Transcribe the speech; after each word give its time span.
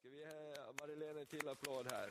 Ska 0.00 0.08
vi 0.08 0.22
eh, 0.22 0.28
ge 0.28 0.72
Marilena 0.80 1.20
en 1.20 1.26
till 1.26 1.48
applåd 1.48 1.86
här? 1.92 2.08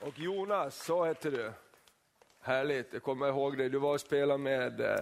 Och 0.00 0.18
Jonas, 0.18 0.84
så 0.84 1.04
heter 1.04 1.30
du. 1.30 1.52
Härligt, 2.40 2.86
jag 2.92 3.02
kommer 3.02 3.28
ihåg 3.28 3.58
dig. 3.58 3.68
Du 3.68 3.78
var 3.78 3.94
och 3.94 4.00
spelade 4.00 4.38
med 4.38 4.80
eh, 4.80 4.96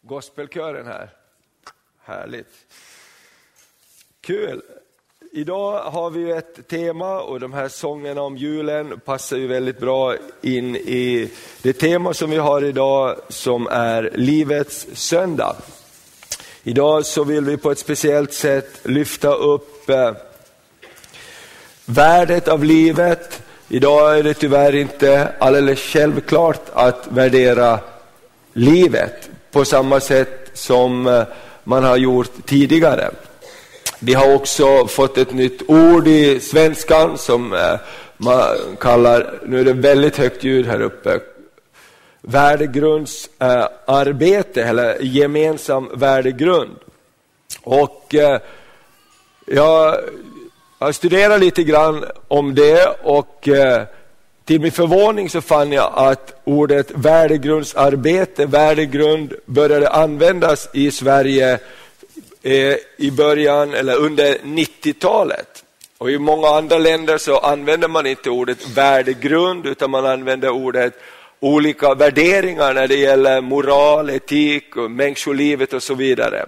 gospelkören 0.00 0.86
här. 0.86 1.10
Härligt. 1.98 2.66
Kul. 4.20 4.62
Idag 5.32 5.82
har 5.82 6.10
vi 6.10 6.30
ett 6.30 6.68
tema 6.68 7.20
och 7.20 7.40
de 7.40 7.52
här 7.52 7.68
sångerna 7.68 8.22
om 8.22 8.36
julen 8.36 9.00
passar 9.00 9.36
ju 9.36 9.46
väldigt 9.46 9.80
bra 9.80 10.16
in 10.40 10.76
i 10.76 11.30
det 11.62 11.72
tema 11.72 12.14
som 12.14 12.30
vi 12.30 12.36
har 12.36 12.64
idag 12.64 13.20
som 13.28 13.66
är 13.66 14.10
livets 14.14 14.86
söndag. 14.92 15.56
Idag 16.64 17.06
så 17.06 17.24
vill 17.24 17.44
vi 17.44 17.56
på 17.56 17.70
ett 17.70 17.78
speciellt 17.78 18.32
sätt 18.32 18.80
lyfta 18.82 19.34
upp 19.34 19.90
eh, 19.90 20.12
värdet 21.84 22.48
av 22.48 22.64
livet. 22.64 23.42
Idag 23.68 24.18
är 24.18 24.22
det 24.22 24.34
tyvärr 24.34 24.74
inte 24.74 25.28
alldeles 25.38 25.80
självklart 25.80 26.62
att 26.72 27.06
värdera 27.10 27.78
livet 28.52 29.30
på 29.50 29.64
samma 29.64 30.00
sätt 30.00 30.50
som 30.54 31.06
eh, 31.06 31.22
man 31.64 31.84
har 31.84 31.96
gjort 31.96 32.46
tidigare. 32.46 33.10
Vi 33.98 34.14
har 34.14 34.34
också 34.34 34.86
fått 34.86 35.18
ett 35.18 35.32
nytt 35.32 35.62
ord 35.66 36.08
i 36.08 36.40
svenskan 36.40 37.18
som 37.18 37.52
eh, 37.52 37.74
man 38.16 38.56
kallar, 38.80 39.40
nu 39.46 39.60
är 39.60 39.64
det 39.64 39.72
väldigt 39.72 40.16
högt 40.16 40.44
ljud 40.44 40.66
här 40.66 40.80
uppe, 40.80 41.20
värdegrundsarbete 42.22 44.62
eh, 44.62 44.68
eller 44.68 44.98
gemensam 45.00 45.88
värdegrund. 45.94 46.76
Och 47.62 48.14
eh, 48.14 48.40
jag 49.46 49.96
har 50.78 50.92
studerat 50.92 51.40
lite 51.40 51.62
grann 51.62 52.04
om 52.28 52.54
det 52.54 52.86
och 53.02 53.48
eh, 53.48 53.82
till 54.44 54.60
min 54.60 54.72
förvåning 54.72 55.30
så 55.30 55.40
fann 55.40 55.72
jag 55.72 55.92
att 55.94 56.40
ordet 56.44 56.90
värdegrundsarbete, 56.90 58.46
värdegrund, 58.46 59.34
började 59.46 59.88
användas 59.88 60.68
i 60.72 60.90
Sverige 60.90 61.58
eh, 62.42 62.76
i 62.96 63.10
början 63.10 63.74
eller 63.74 63.96
under 63.96 64.38
90-talet. 64.38 65.64
Och 65.98 66.10
I 66.10 66.18
många 66.18 66.48
andra 66.48 66.78
länder 66.78 67.18
så 67.18 67.38
använder 67.38 67.88
man 67.88 68.06
inte 68.06 68.30
ordet 68.30 68.68
värdegrund 68.68 69.66
utan 69.66 69.90
man 69.90 70.06
använder 70.06 70.50
ordet 70.50 70.94
olika 71.42 71.94
värderingar 71.94 72.74
när 72.74 72.88
det 72.88 72.96
gäller 72.96 73.40
moral, 73.40 74.10
etik, 74.10 74.76
och 74.76 74.90
människolivet 74.90 75.72
och 75.72 75.82
så 75.82 75.94
vidare. 75.94 76.46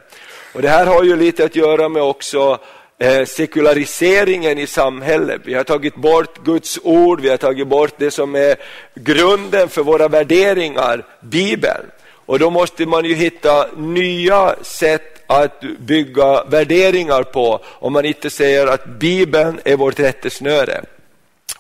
Och 0.53 0.63
Det 0.63 0.69
här 0.69 0.87
har 0.87 1.05
ju 1.05 1.17
lite 1.17 1.45
att 1.45 1.57
göra 1.57 1.89
med 1.89 2.03
också 2.03 2.59
eh, 2.99 3.25
sekulariseringen 3.25 4.59
i 4.59 4.67
samhället. 4.67 5.41
Vi 5.45 5.55
har 5.55 5.65
tagit 5.65 5.97
bort 5.97 6.45
Guds 6.45 6.79
ord, 6.83 7.21
vi 7.21 7.29
har 7.29 7.37
tagit 7.37 7.69
bort 7.69 7.95
det 7.97 8.11
som 8.11 8.35
är 8.35 8.57
grunden 8.95 9.69
för 9.69 9.83
våra 9.83 10.09
värderingar, 10.09 11.05
Bibeln. 11.21 11.87
Och 12.27 12.39
då 12.39 12.51
måste 12.51 12.87
man 12.87 13.05
ju 13.05 13.15
hitta 13.15 13.67
nya 13.77 14.55
sätt 14.63 15.23
att 15.27 15.61
bygga 15.79 16.45
värderingar 16.45 17.23
på 17.23 17.61
om 17.65 17.93
man 17.93 18.05
inte 18.05 18.31
säger 18.31 18.67
att 18.67 18.87
Bibeln 18.87 19.61
är 19.65 19.77
vårt 19.77 20.01
rättesnöre. 20.01 20.85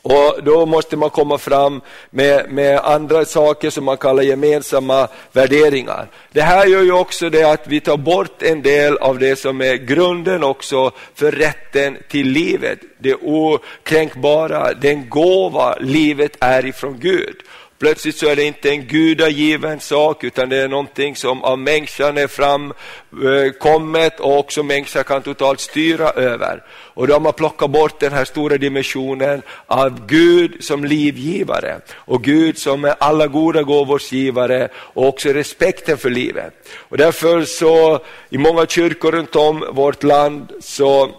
Och 0.04 0.44
Då 0.44 0.66
måste 0.66 0.96
man 0.96 1.10
komma 1.10 1.38
fram 1.38 1.80
med, 2.10 2.50
med, 2.50 2.78
andra 2.78 3.24
saker 3.24 3.70
som 3.70 3.84
man 3.84 3.96
kallar 3.96 4.22
gemensamma 4.22 5.08
värderingar. 5.32 6.06
Det 6.32 6.42
här 6.42 6.66
gör 6.66 6.82
ju 6.82 6.92
också 6.92 7.30
det 7.30 7.44
att 7.44 7.66
vi 7.66 7.80
tar 7.80 7.96
bort 7.96 8.42
en 8.42 8.62
del 8.62 8.96
av 8.96 9.18
det 9.18 9.36
som 9.36 9.60
är 9.60 9.74
grunden 9.74 10.44
också 10.44 10.90
för 11.14 11.32
rätten 11.32 11.96
till 12.08 12.28
livet. 12.28 12.78
Det 12.98 13.14
okränkbara, 13.14 14.74
den 14.74 15.08
gåva 15.08 15.76
livet 15.80 16.36
är 16.40 16.66
ifrån 16.66 16.98
Gud. 17.00 17.36
Plötsligt 17.84 18.16
så 18.16 18.26
är 18.26 18.36
det 18.36 18.44
inte 18.44 18.70
en 18.70 18.86
gudagiven 18.86 19.80
sak 19.80 20.24
utan 20.24 20.48
det 20.48 20.56
är 20.56 20.68
någonting 20.68 21.16
som 21.16 21.44
av 21.44 21.58
människan 21.58 22.18
är 22.18 22.26
framkommet 22.26 24.20
eh, 24.20 24.26
och 24.26 24.38
också 24.38 24.62
människan 24.62 25.04
kan 25.04 25.22
totalt 25.22 25.60
styra 25.60 26.10
över. 26.10 26.62
Och 26.70 27.06
då 27.06 27.12
har 27.12 27.20
man 27.20 27.32
plockat 27.32 27.70
bort 27.70 28.00
den 28.00 28.12
här 28.12 28.24
stora 28.24 28.58
dimensionen 28.58 29.42
av 29.66 30.06
Gud 30.06 30.64
som 30.64 30.84
livgivare 30.84 31.80
och 31.94 32.22
Gud 32.22 32.58
som 32.58 32.84
är 32.84 32.94
alla 32.98 33.26
goda 33.26 33.62
gåvors 33.62 34.12
givare 34.12 34.68
och 34.76 35.08
också 35.08 35.28
respekten 35.28 35.98
för 35.98 36.10
livet. 36.10 36.54
Och 36.78 36.96
därför 36.96 37.44
så 37.44 38.00
i 38.30 38.38
många 38.38 38.66
kyrkor 38.66 39.12
runt 39.12 39.36
om 39.36 39.64
vårt 39.72 40.02
land 40.02 40.52
så 40.60 41.10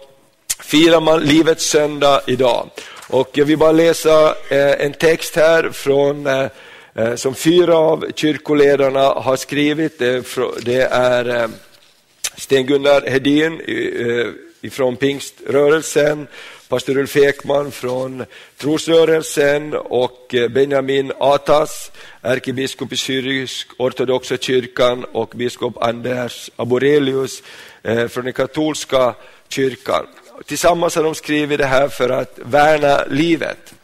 firar 0.58 1.00
man 1.00 1.20
livets 1.20 1.66
söndag 1.66 2.20
idag. 2.26 2.70
Och 3.08 3.30
jag 3.32 3.44
vill 3.44 3.58
bara 3.58 3.72
läsa 3.72 4.34
eh, 4.48 4.86
en 4.86 4.92
text 4.92 5.36
här 5.36 5.70
från, 5.70 6.26
eh, 6.26 6.46
eh, 6.94 7.14
som 7.14 7.34
fyra 7.34 7.76
av 7.76 8.04
kyrkoledarna 8.14 9.00
har 9.00 9.36
skrivit. 9.36 9.98
Det 10.62 10.82
är 10.90 11.50
Sten-Gunnar 12.36 13.10
Hedin 13.10 13.60
ifrån 14.60 14.96
pingströrelsen, 14.96 16.26
pastor 16.68 16.98
Ulf 16.98 17.16
Ekman 17.16 17.70
från 17.70 18.24
trosrörelsen 18.56 19.74
och 19.74 20.34
Benjamin 20.50 21.12
Atas, 21.18 21.90
ärkebiskop 22.22 22.92
i 22.92 22.96
syrisk 22.96 23.68
ortodoxa 23.78 24.36
kyrkan 24.36 25.04
och 25.04 25.32
biskop 25.36 25.82
Anders 25.82 26.50
Aborelius 26.56 27.42
från 28.08 28.24
den 28.24 28.32
katolska 28.32 29.14
kyrkan. 29.48 30.06
Tillsammans 30.44 30.94
har 30.96 31.02
de 31.02 31.14
skrivit 31.14 31.58
det 31.58 31.66
här 31.66 31.88
för 31.88 32.10
att 32.10 32.38
värna 32.42 33.04
livet. 33.04 33.74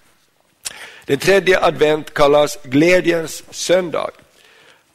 Den 1.04 1.18
tredje 1.18 1.64
advent 1.64 2.14
kallas 2.14 2.58
glädjens 2.62 3.44
söndag. 3.50 4.10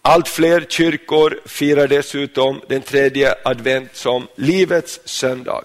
Allt 0.01 0.28
fler 0.28 0.66
kyrkor 0.69 1.40
firar 1.45 1.88
dessutom 1.88 2.62
den 2.68 2.81
tredje 2.81 3.35
advent 3.44 3.95
som 3.95 4.28
livets 4.35 5.00
söndag. 5.06 5.63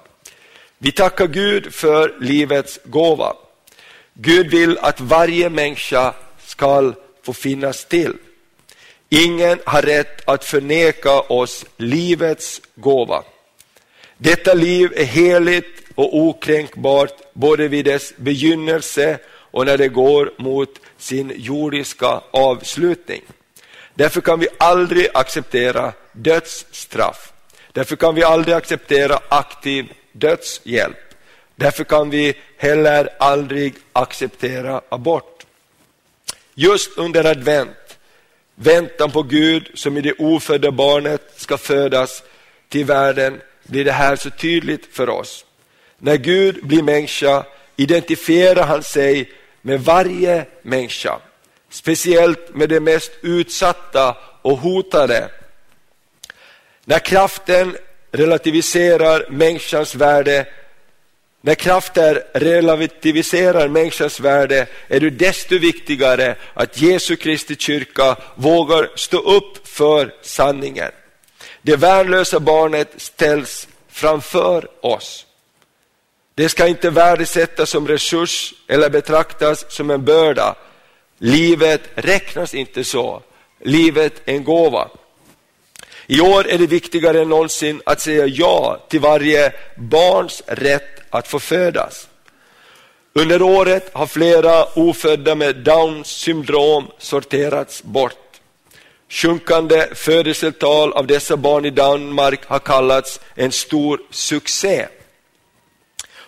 Vi 0.79 0.93
tackar 0.93 1.27
Gud 1.27 1.75
för 1.75 2.15
livets 2.21 2.81
gåva. 2.85 3.37
Gud 4.15 4.51
vill 4.51 4.79
att 4.79 5.01
varje 5.01 5.51
människa 5.51 6.15
ska 6.47 6.93
få 7.23 7.33
finnas 7.33 7.85
till. 7.85 8.15
Ingen 9.09 9.59
har 9.67 9.83
rätt 9.83 10.29
att 10.29 10.45
förneka 10.45 11.21
oss 11.21 11.65
livets 11.77 12.61
gåva. 12.75 13.23
Detta 14.17 14.55
liv 14.55 14.93
är 14.97 15.05
heligt 15.05 15.82
och 15.95 16.17
okränkbart 16.17 17.15
både 17.33 17.69
vid 17.69 17.85
dess 17.85 18.13
begynnelse 18.17 19.19
och 19.29 19.67
när 19.67 19.79
det 19.79 19.89
går 19.89 20.33
mot 20.39 20.81
sin 20.99 21.33
jordiska 21.37 22.21
avslutning. 22.31 23.23
Därför 23.95 24.21
kan 24.21 24.41
vi 24.41 24.49
aldrig 24.59 25.09
acceptera 25.15 25.93
dödsstraff. 26.13 27.33
Därför 27.73 27.97
kan 27.97 28.15
vi 28.15 28.25
aldrig 28.25 28.55
acceptera 28.55 29.19
aktiv 29.29 29.93
dödshjälp. 30.13 31.15
Därför 31.57 31.85
kan 31.85 32.11
vi 32.11 32.35
heller 32.57 33.09
aldrig 33.19 33.75
acceptera 33.93 34.81
abort. 34.89 35.47
Just 36.55 36.99
under 36.99 37.25
advent, 37.25 37.99
väntan 38.55 39.11
på 39.11 39.23
Gud 39.23 39.71
som 39.75 39.97
i 39.97 40.01
det 40.01 40.13
ofödda 40.19 40.71
barnet 40.71 41.33
ska 41.37 41.59
födas 41.59 42.23
till 42.69 42.85
världen, 42.85 43.41
blir 43.63 43.85
det 43.85 43.93
här 43.93 44.17
så 44.17 44.31
tydligt 44.31 44.87
för 44.93 45.09
oss. 45.09 45.45
När 46.05 46.17
Gud 46.17 46.67
blir 46.67 46.83
människa 46.83 47.45
identifierar 47.77 48.67
han 48.67 48.83
sig 48.83 49.33
med 49.61 49.81
varje 49.81 50.47
människa, 50.63 51.19
speciellt 51.71 52.55
med 52.55 52.69
de 52.69 52.81
mest 52.81 53.13
utsatta 53.21 54.17
och 54.43 54.59
hotade. 54.59 55.29
När 56.85 56.99
kraften 56.99 57.77
relativiserar 58.13 59.27
människans 59.31 59.95
värde 59.95 60.47
när 61.41 61.55
krafter 61.55 62.23
relativiserar 62.33 63.69
människans 63.69 64.21
värde 64.21 64.67
är 64.89 65.01
det 65.01 65.11
desto 65.11 65.59
viktigare 65.59 66.37
att 66.55 66.81
Jesu 66.81 67.17
Kristi 67.17 67.57
kyrka 67.57 68.17
vågar 68.35 68.91
stå 68.97 69.19
upp 69.19 69.69
för 69.69 70.15
sanningen. 70.23 70.91
Det 71.63 71.77
värnlösa 71.77 72.41
barnet 72.41 72.89
ställs 72.97 73.69
framför 73.89 74.87
oss. 74.87 75.27
Det 76.35 76.49
ska 76.49 76.67
inte 76.67 76.91
värdesättas 76.91 77.71
som 77.71 77.89
resurs 77.89 78.55
eller 78.69 78.91
betraktas 78.91 79.65
som 79.69 79.91
en 79.91 80.05
börda. 80.05 80.55
Livet 81.19 81.83
räknas 81.95 82.55
inte 82.55 82.85
så. 82.85 83.23
Livet 83.61 84.23
är 84.25 84.35
en 84.35 84.45
gåva. 84.45 84.89
I 86.07 86.21
år 86.21 86.49
är 86.49 86.59
det 86.59 86.67
viktigare 86.67 87.21
än 87.21 87.29
någonsin 87.29 87.83
att 87.87 88.01
säga 88.01 88.27
ja 88.27 88.87
till 88.89 89.01
varje 89.01 89.53
barns 89.77 90.43
rätt 90.47 91.03
att 91.11 91.29
få 91.29 91.39
födas. 91.39 92.09
Under 93.15 93.43
året 93.43 93.91
har 93.93 94.07
flera 94.07 94.65
ofödda 94.65 95.35
med 95.35 95.57
Downs 95.57 96.09
syndrom 96.09 96.87
sorterats 96.99 97.83
bort. 97.83 98.41
Sjunkande 99.09 99.89
födelsetal 99.95 100.93
av 100.93 101.07
dessa 101.07 101.37
barn 101.37 101.65
i 101.65 101.71
Danmark 101.71 102.41
har 102.47 102.59
kallats 102.59 103.21
en 103.35 103.53
stor 103.53 104.01
succé. 104.11 104.87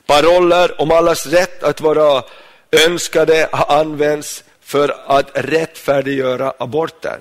Paroller 0.07 0.81
om 0.81 0.91
allas 0.91 1.27
rätt 1.27 1.63
att 1.63 1.81
vara 1.81 2.23
önskade 2.87 3.49
har 3.53 3.81
använts 3.81 4.45
för 4.61 4.97
att 5.07 5.31
rättfärdiggöra 5.35 6.53
aborter. 6.59 7.19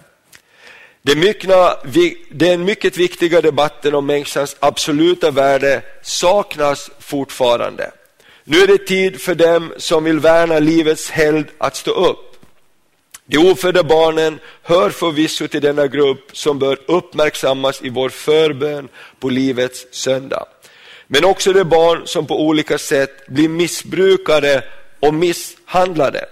Den 2.30 2.66
mycket 2.66 2.98
viktiga 2.98 3.42
debatten 3.42 3.96
om 3.96 4.06
människans 4.06 4.56
absoluta 4.60 5.32
värde 5.32 5.82
saknas 6.02 6.90
fortfarande. 7.00 7.92
Nu 8.44 8.62
är 8.62 8.68
det 8.68 8.78
tid 8.78 9.22
för 9.22 9.36
dem 9.36 9.74
som 9.78 10.04
vill 10.04 10.20
värna 10.20 10.60
livets 10.60 11.10
helgd 11.10 11.50
att 11.58 11.76
stå 11.76 11.92
upp. 11.92 12.30
De 13.26 13.38
ofödda 13.38 13.84
barnen 13.84 14.40
hör 14.62 14.90
förvisso 14.90 15.48
till 15.48 15.62
denna 15.62 15.88
grupp 15.88 16.30
som 16.34 16.60
bör 16.60 16.78
uppmärksammas 16.88 17.82
i 17.82 17.90
vår 17.90 18.10
förbön 18.10 18.90
på 19.20 19.30
livets 19.30 19.86
söndag. 19.92 20.46
Men 21.14 21.26
också 21.26 21.54
de 21.54 21.64
barn 21.64 22.08
som 22.08 22.28
på 22.28 22.42
olika 22.42 22.78
sätt 22.78 23.28
blir 23.28 23.50
missbrukade 23.50 24.64
och 25.00 25.14
misshandlade. 25.14 26.26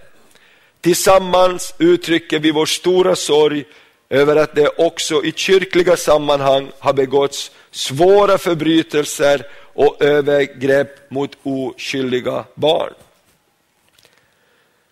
Tillsammans 0.81 1.73
uttrycker 1.77 2.39
vi 2.39 2.51
vår 2.51 2.65
stora 2.65 3.15
sorg 3.15 3.63
över 4.09 4.35
att 4.35 4.55
det 4.55 4.67
också 4.67 5.23
i 5.23 5.31
kyrkliga 5.35 5.97
sammanhang 5.97 6.71
har 6.79 6.93
begåtts 6.93 7.51
svåra 7.71 8.37
förbrytelser 8.37 9.45
och 9.73 10.01
övergrepp 10.01 11.11
mot 11.11 11.31
oskyldiga 11.43 12.45
barn. 12.55 12.93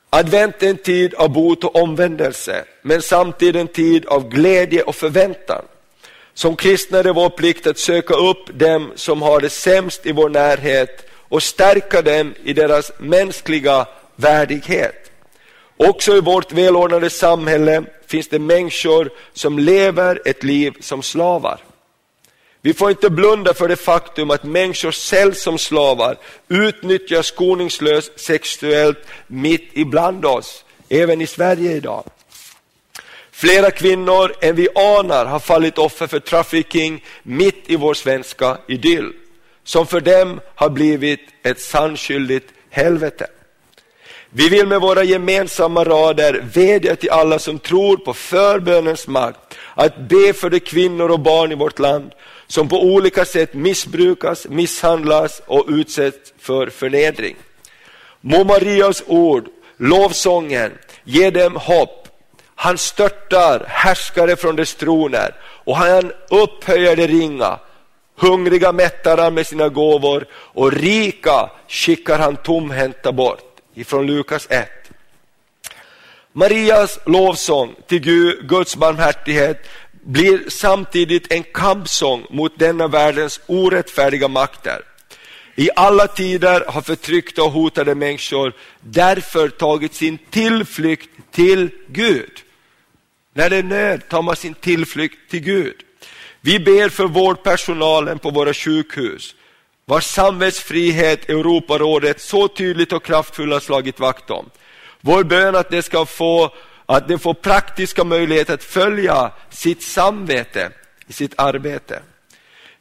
Advent 0.09 0.63
är 0.63 0.69
en 0.69 0.77
tid 0.77 1.13
av 1.13 1.29
bot 1.29 1.63
och 1.63 1.75
omvändelse, 1.75 2.65
men 2.81 3.01
samtidigt 3.01 3.61
en 3.61 3.67
tid 3.67 4.05
av 4.05 4.29
glädje 4.29 4.81
och 4.81 4.95
förväntan. 4.95 5.65
Som 6.39 6.55
kristna 6.55 6.97
är 6.99 7.03
det 7.03 7.13
vår 7.13 7.29
plikt 7.29 7.67
att 7.67 7.77
söka 7.77 8.13
upp 8.13 8.59
dem 8.59 8.91
som 8.95 9.21
har 9.21 9.39
det 9.39 9.49
sämst 9.49 10.05
i 10.05 10.11
vår 10.11 10.29
närhet 10.29 11.09
och 11.13 11.43
stärka 11.43 12.01
dem 12.01 12.33
i 12.43 12.53
deras 12.53 12.91
mänskliga 12.99 13.87
värdighet. 14.15 15.11
Också 15.77 16.17
i 16.17 16.21
vårt 16.21 16.51
välordnade 16.51 17.09
samhälle 17.09 17.83
finns 18.07 18.27
det 18.27 18.39
människor 18.39 19.09
som 19.33 19.59
lever 19.59 20.21
ett 20.25 20.43
liv 20.43 20.73
som 20.79 21.03
slavar. 21.03 21.59
Vi 22.61 22.73
får 22.73 22.89
inte 22.89 23.09
blunda 23.09 23.53
för 23.53 23.67
det 23.67 23.75
faktum 23.75 24.31
att 24.31 24.43
människor 24.43 24.91
säljs 24.91 25.43
som 25.43 25.57
slavar, 25.57 26.17
utnyttjas 26.47 27.25
skoningslöst 27.25 28.19
sexuellt 28.19 28.99
mitt 29.27 29.69
ibland 29.73 30.25
oss, 30.25 30.65
även 30.89 31.21
i 31.21 31.27
Sverige 31.27 31.71
idag. 31.71 32.03
Flera 33.39 33.71
kvinnor 33.71 34.33
än 34.41 34.55
vi 34.55 34.67
anar 34.75 35.25
har 35.25 35.39
fallit 35.39 35.77
offer 35.77 36.07
för 36.07 36.19
trafficking 36.19 37.03
mitt 37.23 37.63
i 37.65 37.75
vår 37.75 37.93
svenska 37.93 38.57
idyll, 38.67 39.13
som 39.63 39.87
för 39.87 40.01
dem 40.01 40.39
har 40.55 40.69
blivit 40.69 41.19
ett 41.43 41.61
sannskyldigt 41.61 42.53
helvete. 42.69 43.27
Vi 44.29 44.49
vill 44.49 44.67
med 44.67 44.81
våra 44.81 45.03
gemensamma 45.03 45.83
rader 45.83 46.45
vädja 46.53 46.95
till 46.95 47.09
alla 47.09 47.39
som 47.39 47.59
tror 47.59 47.97
på 47.97 48.13
förbönens 48.13 49.07
makt 49.07 49.57
att 49.75 49.97
be 49.97 50.33
för 50.33 50.49
de 50.49 50.59
kvinnor 50.59 51.09
och 51.09 51.19
barn 51.19 51.51
i 51.51 51.55
vårt 51.55 51.79
land 51.79 52.11
som 52.47 52.69
på 52.69 52.83
olika 52.83 53.25
sätt 53.25 53.53
missbrukas, 53.53 54.47
misshandlas 54.49 55.41
och 55.45 55.65
utsätts 55.67 56.33
för 56.39 56.67
förnedring. 56.67 57.35
Må 58.21 58.43
Marias 58.43 59.03
ord, 59.07 59.47
lovsången, 59.77 60.71
ge 61.03 61.29
dem 61.29 61.55
hopp. 61.55 62.08
Han 62.61 62.77
störtar 62.77 63.65
härskare 63.67 64.35
från 64.35 64.55
dess 64.55 64.75
troner 64.75 65.35
och 65.41 65.77
han 65.77 66.11
upphöjer 66.29 66.95
det 66.95 67.07
ringa. 67.07 67.59
Hungriga 68.15 68.71
mättar 68.71 69.17
han 69.17 69.33
med 69.33 69.47
sina 69.47 69.69
gåvor 69.69 70.25
och 70.33 70.71
rika 70.71 71.49
skickar 71.67 72.19
han 72.19 72.35
tomhänta 72.35 73.11
bort. 73.11 73.61
Ifrån 73.73 74.07
Lukas 74.07 74.47
1. 74.49 74.69
Marias 76.33 76.99
lovsång 77.05 77.75
till 77.87 77.99
Gud, 77.99 78.49
Guds 78.49 78.75
barmhärtighet 78.75 79.67
blir 79.91 80.49
samtidigt 80.49 81.31
en 81.31 81.43
kampsång 81.43 82.25
mot 82.29 82.59
denna 82.59 82.87
världens 82.87 83.41
orättfärdiga 83.47 84.27
makter. 84.27 84.81
I 85.55 85.69
alla 85.75 86.07
tider 86.07 86.63
har 86.67 86.81
förtryckta 86.81 87.43
och 87.43 87.51
hotade 87.51 87.95
människor 87.95 88.53
därför 88.79 89.49
tagit 89.49 89.93
sin 89.93 90.17
tillflykt 90.29 91.09
till 91.31 91.69
Gud. 91.87 92.43
När 93.39 93.49
det 93.49 93.57
är 93.57 93.63
nöd 93.63 94.09
tar 94.09 94.21
man 94.21 94.35
sin 94.35 94.53
tillflykt 94.53 95.29
till 95.29 95.39
Gud. 95.39 95.75
Vi 96.41 96.59
ber 96.59 96.89
för 96.89 97.05
vårdpersonalen 97.05 98.19
på 98.19 98.29
våra 98.29 98.53
sjukhus, 98.53 99.35
vars 99.85 100.05
samvetsfrihet 100.05 101.29
Europarådet 101.29 102.21
så 102.21 102.47
tydligt 102.47 102.93
och 102.93 103.05
kraftfullt 103.05 103.53
har 103.53 103.59
slagit 103.59 103.99
vakt 103.99 104.29
om. 104.29 104.49
Vår 105.01 105.23
bön 105.23 105.55
att 105.55 105.69
det 105.69 105.81
ska 105.81 106.05
få 106.05 106.53
att 106.85 107.07
de 107.07 107.19
får 107.19 107.33
praktiska 107.33 108.03
möjligheter 108.03 108.53
att 108.53 108.63
följa 108.63 109.31
sitt 109.49 109.83
samvete 109.83 110.71
i 111.07 111.13
sitt 111.13 111.33
arbete. 111.37 112.01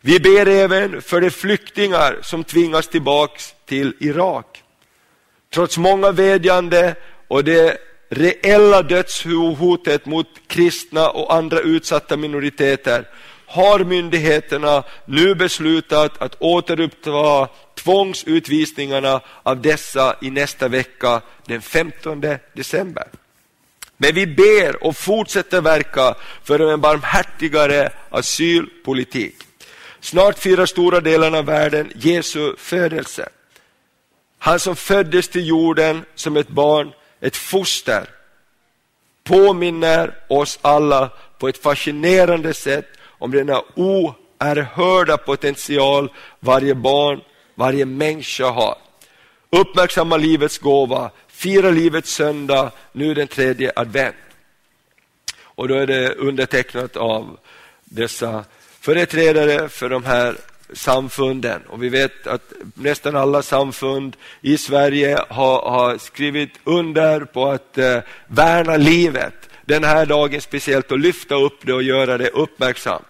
Vi 0.01 0.21
ber 0.21 0.47
även 0.47 1.03
för 1.03 1.21
de 1.21 1.31
flyktingar 1.31 2.19
som 2.23 2.45
tvingas 2.45 2.89
tillbaks 2.89 3.55
till 3.67 3.95
Irak. 4.01 4.63
Trots 5.55 5.79
många 5.79 6.13
vädjande 6.13 6.95
och 7.29 7.45
det 7.45 7.88
reella 8.09 8.83
dödshotet 8.83 10.07
mot 10.07 10.27
kristna 10.47 11.11
och 11.11 11.35
andra 11.35 11.61
utsatta 11.61 12.17
minoriteter 12.17 13.09
har 13.47 13.85
myndigheterna 13.85 14.85
nu 15.05 15.35
beslutat 15.35 16.23
att 16.23 16.37
återuppta 16.39 17.49
tvångsutvisningarna 17.75 19.21
av 19.43 19.63
dessa 19.63 20.17
i 20.23 20.31
nästa 20.31 20.69
vecka 20.69 21.21
den 21.47 21.63
15 21.63 22.21
december. 22.53 23.09
Men 23.97 24.15
vi 24.15 24.27
ber 24.27 24.85
och 24.85 24.97
fortsätter 24.97 25.61
verka 25.61 26.15
för 26.45 26.73
en 26.73 26.81
barmhärtigare 26.81 27.91
asylpolitik. 28.11 29.37
Snart 30.01 30.39
firar 30.39 30.67
stora 30.67 31.01
delar 31.01 31.37
av 31.37 31.45
världen 31.45 31.93
Jesu 31.95 32.57
födelse. 32.57 33.29
Han 34.39 34.61
som 34.61 34.77
föddes 34.77 35.29
till 35.29 35.47
jorden 35.47 36.05
som 36.15 36.37
ett 36.37 36.49
barn, 36.49 36.93
ett 37.21 37.37
foster, 37.37 38.09
påminner 39.25 40.15
oss 40.29 40.59
alla 40.63 41.11
på 41.39 41.49
ett 41.49 41.63
fascinerande 41.63 42.55
sätt 42.55 42.89
om 43.05 43.31
denna 43.31 43.63
oerhörda 43.75 45.17
potential 45.17 46.13
varje 46.41 46.75
barn, 46.75 47.21
varje 47.55 47.87
människa 47.87 48.51
har. 48.51 48.79
Uppmärksamma 49.51 50.17
livets 50.17 50.59
gåva, 50.59 51.11
fira 51.29 51.71
livets 51.71 52.11
söndag, 52.11 52.71
nu 52.93 53.15
den 53.15 53.29
tredje 53.29 53.73
advent. 53.77 54.17
Och 55.43 55.69
då 55.69 55.75
är 55.75 55.87
det 55.87 56.15
undertecknat 56.15 56.97
av 56.97 57.39
dessa 57.85 58.45
företrädare 58.81 59.69
för 59.69 59.89
de 59.89 60.05
här 60.05 60.37
samfunden. 60.73 61.63
Och 61.69 61.83
vi 61.83 61.89
vet 61.89 62.27
att 62.27 62.53
nästan 62.75 63.17
alla 63.17 63.43
samfund 63.43 64.17
i 64.41 64.59
Sverige 64.59 65.19
har, 65.29 65.71
har 65.71 65.99
skrivit 65.99 66.53
under 66.65 67.21
på 67.21 67.47
att 67.47 67.79
eh, 67.79 67.99
värna 68.27 68.77
livet 68.77 69.35
den 69.65 69.85
här 69.85 70.07
dagen 70.07 70.41
speciellt 70.41 70.93
och 70.93 70.99
lyfta 70.99 71.35
upp 71.35 71.67
det 71.67 71.73
och 71.73 71.83
göra 71.83 72.19
det 72.19 72.29
uppmärksamt. 72.29 73.07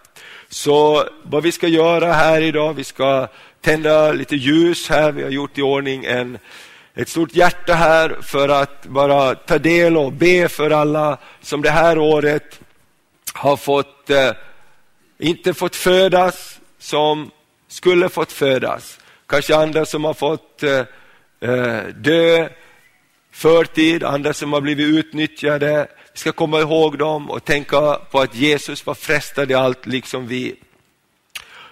Så 0.49 1.03
vad 1.23 1.43
vi 1.43 1.51
ska 1.51 1.67
göra 1.67 2.13
här 2.13 2.41
idag, 2.41 2.73
vi 2.73 2.83
ska 2.83 3.27
tända 3.61 4.11
lite 4.11 4.35
ljus 4.35 4.89
här, 4.89 5.11
vi 5.11 5.23
har 5.23 5.29
gjort 5.29 5.57
i 5.57 5.61
ordning 5.61 6.05
en 6.05 6.37
ett 6.95 7.09
stort 7.09 7.35
hjärta 7.35 7.73
här 7.73 8.17
för 8.21 8.49
att 8.49 8.85
bara 8.85 9.35
ta 9.35 9.57
del 9.57 9.97
och 9.97 10.11
be 10.11 10.49
för 10.49 10.71
alla 10.71 11.17
som 11.41 11.61
det 11.61 11.69
här 11.69 11.97
året 11.97 12.59
har 13.33 13.57
fått, 13.57 14.09
eh, 14.09 14.31
inte 15.17 15.53
fått 15.53 15.75
födas 15.75 16.59
som 16.79 17.31
skulle 17.69 18.09
fått 18.09 18.31
födas. 18.31 18.99
Kanske 19.27 19.55
andra 19.55 19.85
som 19.85 20.03
har 20.03 20.13
fått 20.13 20.63
eh, 20.63 20.83
eh, 21.39 21.83
dö 21.95 22.49
förtid, 23.31 24.03
andra 24.03 24.33
som 24.33 24.53
har 24.53 24.61
blivit 24.61 24.87
utnyttjade. 24.87 25.87
Vi 26.13 26.19
ska 26.19 26.31
komma 26.31 26.59
ihåg 26.59 26.97
dem 26.97 27.29
och 27.29 27.45
tänka 27.45 27.93
på 27.93 28.19
att 28.19 28.35
Jesus 28.35 28.85
var 28.85 28.93
frestad 28.93 29.51
i 29.51 29.53
allt 29.53 29.85
liksom 29.85 30.27
vi 30.27 30.55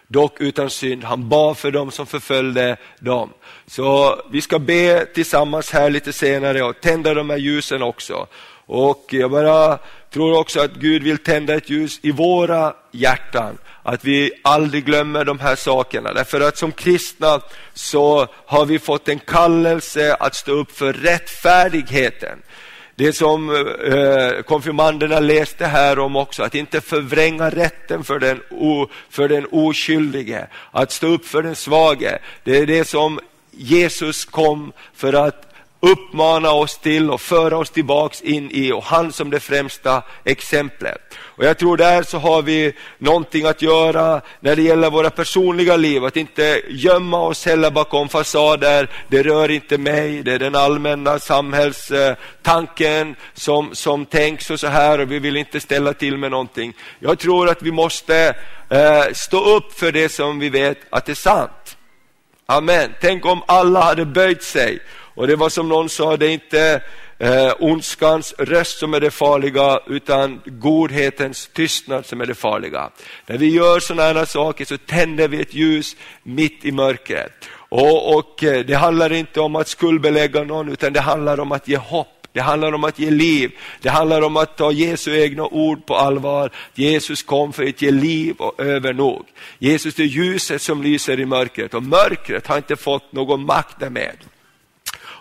dock 0.07 0.41
utan 0.41 0.69
synd. 0.69 1.03
Han 1.03 1.29
bad 1.29 1.57
för 1.57 1.71
dem 1.71 1.91
som 1.91 2.05
förföljde 2.05 2.77
dem. 2.99 3.29
Så 3.67 4.21
vi 4.31 4.41
ska 4.41 4.59
be 4.59 5.05
tillsammans 5.05 5.71
här 5.71 5.89
lite 5.89 6.13
senare 6.13 6.63
och 6.63 6.81
tända 6.81 7.13
de 7.13 7.29
här 7.29 7.37
ljusen 7.37 7.81
också. 7.81 8.27
Och 8.67 9.05
jag 9.09 9.31
bara 9.31 9.79
tror 10.13 10.39
också 10.39 10.59
att 10.59 10.73
Gud 10.73 11.03
vill 11.03 11.17
tända 11.17 11.53
ett 11.53 11.69
ljus 11.69 11.99
i 12.01 12.11
våra 12.11 12.73
hjärtan. 12.91 13.57
Att 13.83 14.05
vi 14.05 14.31
aldrig 14.41 14.85
glömmer 14.85 15.25
de 15.25 15.39
här 15.39 15.55
sakerna. 15.55 16.13
Därför 16.13 16.41
att 16.41 16.57
som 16.57 16.71
kristna 16.71 17.41
så 17.73 18.27
har 18.45 18.65
vi 18.65 18.79
fått 18.79 19.09
en 19.09 19.19
kallelse 19.19 20.15
att 20.19 20.35
stå 20.35 20.51
upp 20.51 20.71
för 20.71 20.93
rättfärdigheten. 20.93 22.39
Det 22.95 23.13
som 23.13 23.49
eh, 23.85 24.41
konfirmanderna 24.43 25.19
läste 25.19 25.65
här 25.65 25.99
om 25.99 26.15
också, 26.15 26.43
att 26.43 26.55
inte 26.55 26.81
förvränga 26.81 27.49
rätten 27.49 28.03
för 28.03 28.19
den, 28.19 28.41
o, 28.49 28.87
för 29.09 29.27
den 29.27 29.45
oskyldige, 29.51 30.47
att 30.71 30.91
stå 30.91 31.07
upp 31.07 31.25
för 31.25 31.43
den 31.43 31.55
svage. 31.55 32.19
Det 32.43 32.57
är 32.57 32.65
det 32.65 32.87
som 32.87 33.19
Jesus 33.51 34.25
kom 34.25 34.71
för 34.93 35.13
att 35.13 35.46
uppmana 35.79 36.51
oss 36.51 36.77
till 36.77 37.11
och 37.11 37.21
föra 37.21 37.57
oss 37.57 37.69
tillbaks 37.69 38.21
in 38.21 38.51
i 38.51 38.71
och 38.71 38.83
han 38.83 39.11
som 39.11 39.29
det 39.29 39.39
främsta 39.39 40.03
exemplet. 40.23 41.17
Och 41.19 41.45
jag 41.45 41.57
tror 41.57 41.77
där 41.77 42.03
så 42.03 42.17
har 42.17 42.41
vi 42.41 42.73
någonting 42.97 43.45
att 43.45 43.61
göra 43.61 44.21
när 44.39 44.55
det 44.55 44.61
gäller 44.61 44.89
våra 44.89 45.09
personliga 45.09 45.75
liv, 45.75 46.05
att 46.05 46.17
inte 46.17 46.61
gömma 46.69 47.19
oss 47.19 47.45
heller 47.45 47.71
bakom 47.71 48.09
fasader, 48.09 48.89
det 49.07 49.23
rör 49.23 49.51
inte 49.51 49.77
mig, 49.77 50.23
det 50.23 50.33
är 50.33 50.39
den 50.39 50.55
allmänna 50.55 51.19
samhällstanken 51.19 53.15
som, 53.33 53.75
som 53.75 54.05
tänks 54.05 54.49
och 54.49 54.59
så 54.59 54.67
här 54.67 54.99
och 54.99 55.11
vi 55.11 55.19
vill 55.19 55.37
inte 55.37 55.59
ställa 55.59 55.93
till 55.93 56.17
med 56.17 56.31
någonting. 56.31 56.73
Jag 56.99 57.19
tror 57.19 57.49
att 57.49 57.61
vi 57.61 57.71
måste 57.71 58.35
eh, 58.69 59.03
stå 59.13 59.55
upp 59.55 59.79
för 59.79 59.91
det 59.91 60.09
som 60.09 60.39
vi 60.39 60.49
vet 60.49 60.77
att 60.89 61.09
är 61.09 61.13
sant. 61.13 61.77
Amen. 62.45 62.93
Tänk 63.01 63.25
om 63.25 63.41
alla 63.45 63.81
hade 63.81 64.05
böjt 64.05 64.43
sig 64.43 64.79
och 65.17 65.27
det 65.27 65.35
var 65.35 65.49
som 65.49 65.69
någon 65.69 65.89
sa, 65.89 66.17
det 66.17 66.25
är 66.25 66.29
inte 66.29 66.81
eh, 67.17 67.53
ondskans 67.59 68.33
röst 68.37 68.79
som 68.79 68.93
är 68.93 68.99
det 68.99 69.11
farliga, 69.11 69.79
utan 69.87 70.41
godhetens 70.45 71.49
tystnad 71.53 72.05
som 72.05 72.21
är 72.21 72.25
det 72.25 72.35
farliga. 72.35 72.89
När 73.25 73.37
vi 73.37 73.49
gör 73.49 73.79
sådana 73.79 74.19
här 74.19 74.25
saker 74.25 74.65
så 74.65 74.77
tänder 74.77 75.27
vi 75.27 75.41
ett 75.41 75.53
ljus 75.53 75.95
mitt 76.23 76.65
i 76.65 76.71
mörkret. 76.71 77.45
Och, 77.69 78.17
och 78.17 78.43
eh, 78.43 78.65
Det 78.65 78.73
handlar 78.73 79.13
inte 79.13 79.39
om 79.39 79.55
att 79.55 79.67
skuldbelägga 79.67 80.43
någon, 80.43 80.69
utan 80.69 80.93
det 80.93 81.01
handlar 81.01 81.39
om 81.39 81.51
att 81.51 81.67
ge 81.67 81.77
hopp. 81.77 82.07
Det 82.33 82.41
handlar 82.41 82.71
om 82.71 82.83
att 82.83 82.99
ge 82.99 83.09
liv. 83.09 83.51
Det 83.81 83.89
handlar 83.89 84.21
om 84.21 84.37
att 84.37 84.57
ta 84.57 84.71
Jesu 84.71 85.21
egna 85.21 85.43
ord 85.43 85.85
på 85.85 85.95
allvar. 85.95 86.51
Jesus 86.73 87.23
kom 87.23 87.53
för 87.53 87.63
att 87.63 87.81
ge 87.81 87.91
liv 87.91 88.35
och 88.37 88.59
övernog. 88.59 89.25
Jesus 89.59 89.99
är 89.99 90.03
ljuset 90.03 90.61
som 90.61 90.83
lyser 90.83 91.19
i 91.19 91.25
mörkret 91.25 91.73
och 91.73 91.83
mörkret 91.83 92.47
har 92.47 92.57
inte 92.57 92.75
fått 92.75 93.11
någon 93.11 93.45
makt 93.45 93.79
därmed. 93.79 94.17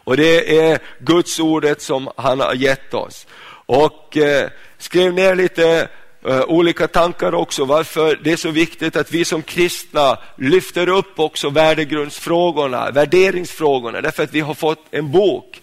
Och 0.06 0.16
det 0.16 0.58
är 0.58 0.78
Guds 0.98 1.40
ordet 1.40 1.82
som 1.82 2.10
han 2.16 2.40
har 2.40 2.54
gett 2.54 2.94
oss. 2.94 3.26
Och 3.66 4.16
eh, 4.16 4.50
skrev 4.78 5.14
ner 5.14 5.34
lite 5.34 5.88
eh, 6.26 6.42
olika 6.42 6.88
tankar 6.88 7.34
också 7.34 7.64
varför 7.64 8.20
det 8.24 8.32
är 8.32 8.36
så 8.36 8.50
viktigt 8.50 8.96
att 8.96 9.12
vi 9.12 9.24
som 9.24 9.42
kristna 9.42 10.18
lyfter 10.36 10.88
upp 10.88 11.18
också 11.18 11.50
värdegrundsfrågorna, 11.50 12.90
värderingsfrågorna, 12.90 14.00
därför 14.00 14.22
att 14.22 14.32
vi 14.32 14.40
har 14.40 14.54
fått 14.54 14.84
en 14.90 15.12
bok 15.12 15.62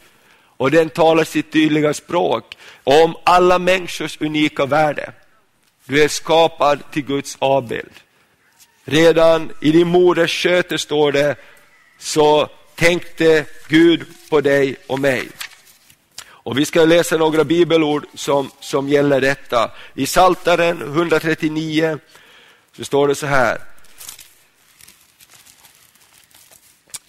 och 0.57 0.71
den 0.71 0.89
talar 0.89 1.23
sitt 1.23 1.51
tydliga 1.51 1.93
språk 1.93 2.57
om 2.83 3.15
alla 3.23 3.59
människors 3.59 4.17
unika 4.21 4.65
värde. 4.65 5.12
Du 5.85 6.03
är 6.03 6.07
skapad 6.07 6.91
till 6.91 7.05
Guds 7.05 7.38
avbild. 7.39 7.93
Redan 8.85 9.51
i 9.62 9.71
din 9.71 9.88
moders 9.88 10.43
sköte 10.43 10.77
står 10.77 11.12
det, 11.12 11.35
så 12.00 12.50
tänkte 12.75 13.45
Gud 13.67 14.05
på 14.33 14.41
dig 14.41 14.75
och 14.87 14.99
mig. 14.99 15.29
Och 16.25 16.57
Vi 16.57 16.65
ska 16.65 16.85
läsa 16.85 17.17
några 17.17 17.43
bibelord 17.43 18.05
som, 18.13 18.51
som 18.59 18.89
gäller 18.89 19.21
detta. 19.21 19.71
I 19.93 20.05
Saltaren 20.05 20.81
139 20.81 21.99
så 22.77 22.85
står 22.85 23.07
det 23.07 23.15
så 23.15 23.25
här. 23.25 23.61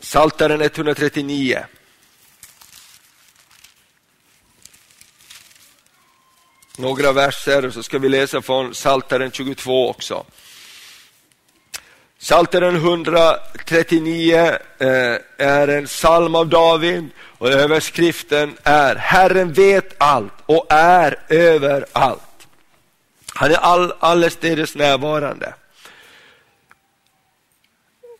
Saltaren 0.00 0.60
139. 0.60 1.64
Några 6.76 7.12
verser 7.12 7.66
och 7.66 7.72
så 7.72 7.82
ska 7.82 7.98
vi 7.98 8.08
läsa 8.08 8.42
från 8.42 8.74
Saltaren 8.74 9.30
22 9.30 9.88
också. 9.90 10.24
Salteren 12.24 12.76
139 12.76 14.58
eh, 14.78 14.88
är 15.38 15.68
en 15.68 15.86
psalm 15.86 16.34
av 16.34 16.48
David 16.48 17.08
och 17.20 17.48
överskriften 17.48 18.56
är 18.62 18.96
Herren 18.96 19.52
vet 19.52 19.94
allt 19.98 20.32
och 20.46 20.66
är 20.72 21.18
överallt. 21.28 22.46
Han 23.34 23.50
är 23.50 23.56
all, 23.56 23.92
allestädes 23.98 24.74
närvarande. 24.74 25.54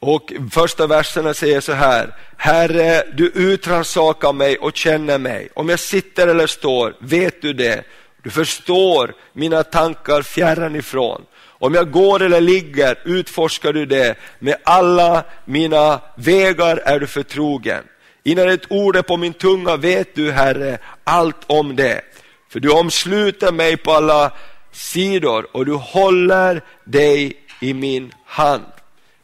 Och 0.00 0.32
första 0.50 0.86
verserna 0.86 1.34
säger 1.34 1.60
så 1.60 1.72
här, 1.72 2.14
Herre, 2.36 3.04
du 3.12 3.28
utransakar 3.34 4.32
mig 4.32 4.58
och 4.58 4.76
känner 4.76 5.18
mig. 5.18 5.48
Om 5.54 5.68
jag 5.68 5.80
sitter 5.80 6.28
eller 6.28 6.46
står, 6.46 6.96
vet 6.98 7.42
du 7.42 7.52
det. 7.52 7.84
Du 8.22 8.30
förstår 8.30 9.14
mina 9.32 9.62
tankar 9.62 10.22
fjärran 10.22 10.76
ifrån. 10.76 11.24
Om 11.58 11.74
jag 11.74 11.90
går 11.90 12.22
eller 12.22 12.40
ligger 12.40 12.98
utforskar 13.04 13.72
du 13.72 13.86
det. 13.86 14.18
Med 14.38 14.56
alla 14.64 15.24
mina 15.44 16.00
vägar 16.16 16.76
är 16.76 17.00
du 17.00 17.06
förtrogen. 17.06 17.84
Innan 18.22 18.48
ett 18.48 18.72
ord 18.72 18.96
är 18.96 19.02
på 19.02 19.16
min 19.16 19.32
tunga 19.32 19.76
vet 19.76 20.14
du, 20.14 20.32
Herre, 20.32 20.78
allt 21.04 21.40
om 21.46 21.76
det. 21.76 22.00
För 22.48 22.60
du 22.60 22.70
omsluter 22.70 23.52
mig 23.52 23.76
på 23.76 23.92
alla 23.92 24.32
sidor 24.72 25.46
och 25.52 25.66
du 25.66 25.72
håller 25.72 26.62
dig 26.84 27.32
i 27.60 27.74
min 27.74 28.12
hand. 28.26 28.64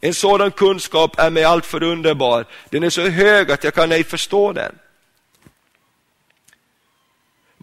En 0.01 0.15
sådan 0.15 0.51
kunskap 0.51 1.19
är 1.19 1.31
mig 1.31 1.45
alltför 1.45 1.83
underbar. 1.83 2.47
Den 2.71 2.83
är 2.83 2.91
så 2.91 3.09
hög 3.09 3.51
att 3.51 3.65
jag 3.65 3.75
kan 3.75 3.93
ej 3.93 4.05
förstå 4.05 4.53
den. 4.53 4.75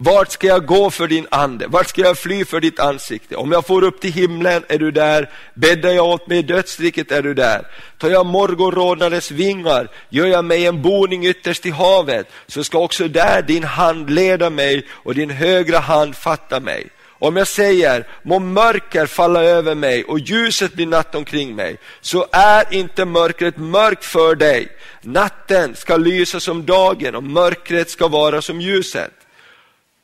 Vart 0.00 0.32
ska 0.32 0.46
jag 0.46 0.66
gå 0.66 0.90
för 0.90 1.08
din 1.08 1.26
ande? 1.30 1.66
Vart 1.66 1.88
ska 1.88 2.00
jag 2.00 2.18
fly 2.18 2.44
för 2.44 2.60
ditt 2.60 2.80
ansikte? 2.80 3.36
Om 3.36 3.52
jag 3.52 3.66
får 3.66 3.84
upp 3.84 4.00
till 4.00 4.12
himlen 4.12 4.64
är 4.68 4.78
du 4.78 4.90
där, 4.90 5.30
bäddar 5.54 5.90
jag 5.90 6.06
åt 6.06 6.26
mig 6.26 6.38
i 6.38 6.42
dödsriket 6.42 7.12
är 7.12 7.22
du 7.22 7.34
där. 7.34 7.66
Tar 7.98 8.10
jag 8.10 8.26
morgonrodnadens 8.26 9.30
vingar, 9.30 9.88
gör 10.08 10.26
jag 10.26 10.44
mig 10.44 10.66
en 10.66 10.82
boning 10.82 11.26
ytterst 11.26 11.66
i 11.66 11.70
havet, 11.70 12.26
så 12.46 12.64
ska 12.64 12.78
också 12.78 13.08
där 13.08 13.42
din 13.42 13.64
hand 13.64 14.10
leda 14.10 14.50
mig 14.50 14.86
och 14.90 15.14
din 15.14 15.30
högra 15.30 15.78
hand 15.78 16.16
fatta 16.16 16.60
mig. 16.60 16.86
Om 17.08 17.36
jag 17.36 17.48
säger, 17.48 18.06
må 18.22 18.38
mörker 18.38 19.06
falla 19.06 19.42
över 19.42 19.74
mig 19.74 20.04
och 20.04 20.18
ljuset 20.18 20.74
blir 20.74 20.86
natt 20.86 21.14
omkring 21.14 21.54
mig, 21.54 21.76
så 22.00 22.26
är 22.32 22.74
inte 22.74 23.04
mörkret 23.04 23.56
mörkt 23.56 24.04
för 24.04 24.34
dig. 24.34 24.68
Natten 25.02 25.76
ska 25.76 25.96
lysa 25.96 26.40
som 26.40 26.66
dagen 26.66 27.14
och 27.14 27.24
mörkret 27.24 27.90
ska 27.90 28.08
vara 28.08 28.42
som 28.42 28.60
ljuset. 28.60 29.17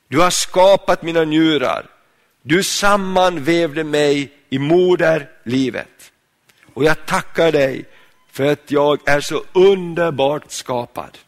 Du 0.09 0.19
har 0.19 0.31
skapat 0.31 1.03
mina 1.03 1.25
njurar. 1.25 1.87
Du 2.43 2.63
sammanvävde 2.63 3.85
mig 3.85 4.33
i 4.49 4.59
moderlivet. 4.59 6.13
Och 6.75 6.85
jag 6.85 7.07
tackar 7.07 7.53
dig 7.53 7.85
för 8.33 8.53
att 8.53 8.71
jag 8.71 9.09
är 9.09 9.21
så 9.21 9.43
underbart 9.53 10.51
skapad. 10.51 11.19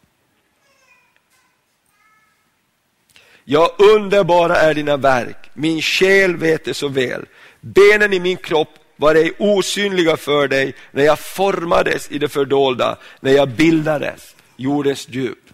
Ja, 3.45 3.75
underbara 3.79 4.57
är 4.57 4.75
dina 4.75 4.97
verk, 4.97 5.51
min 5.55 5.83
själ 5.83 6.37
vet 6.37 6.65
det 6.65 6.75
så 6.75 6.89
väl. 6.89 7.27
Benen 7.61 8.13
i 8.13 8.21
min 8.21 8.37
kropp 8.37 8.69
var 8.97 9.15
ej 9.15 9.33
osynliga 9.39 10.17
för 10.17 10.49
dig 10.49 10.75
när 10.91 11.05
jag 11.05 11.19
formades 11.19 12.11
i 12.11 12.19
det 12.19 12.29
fördolda, 12.29 12.99
när 13.21 13.33
jag 13.33 13.49
bildades, 13.49 14.37
jordens 14.57 15.09
djup. 15.09 15.46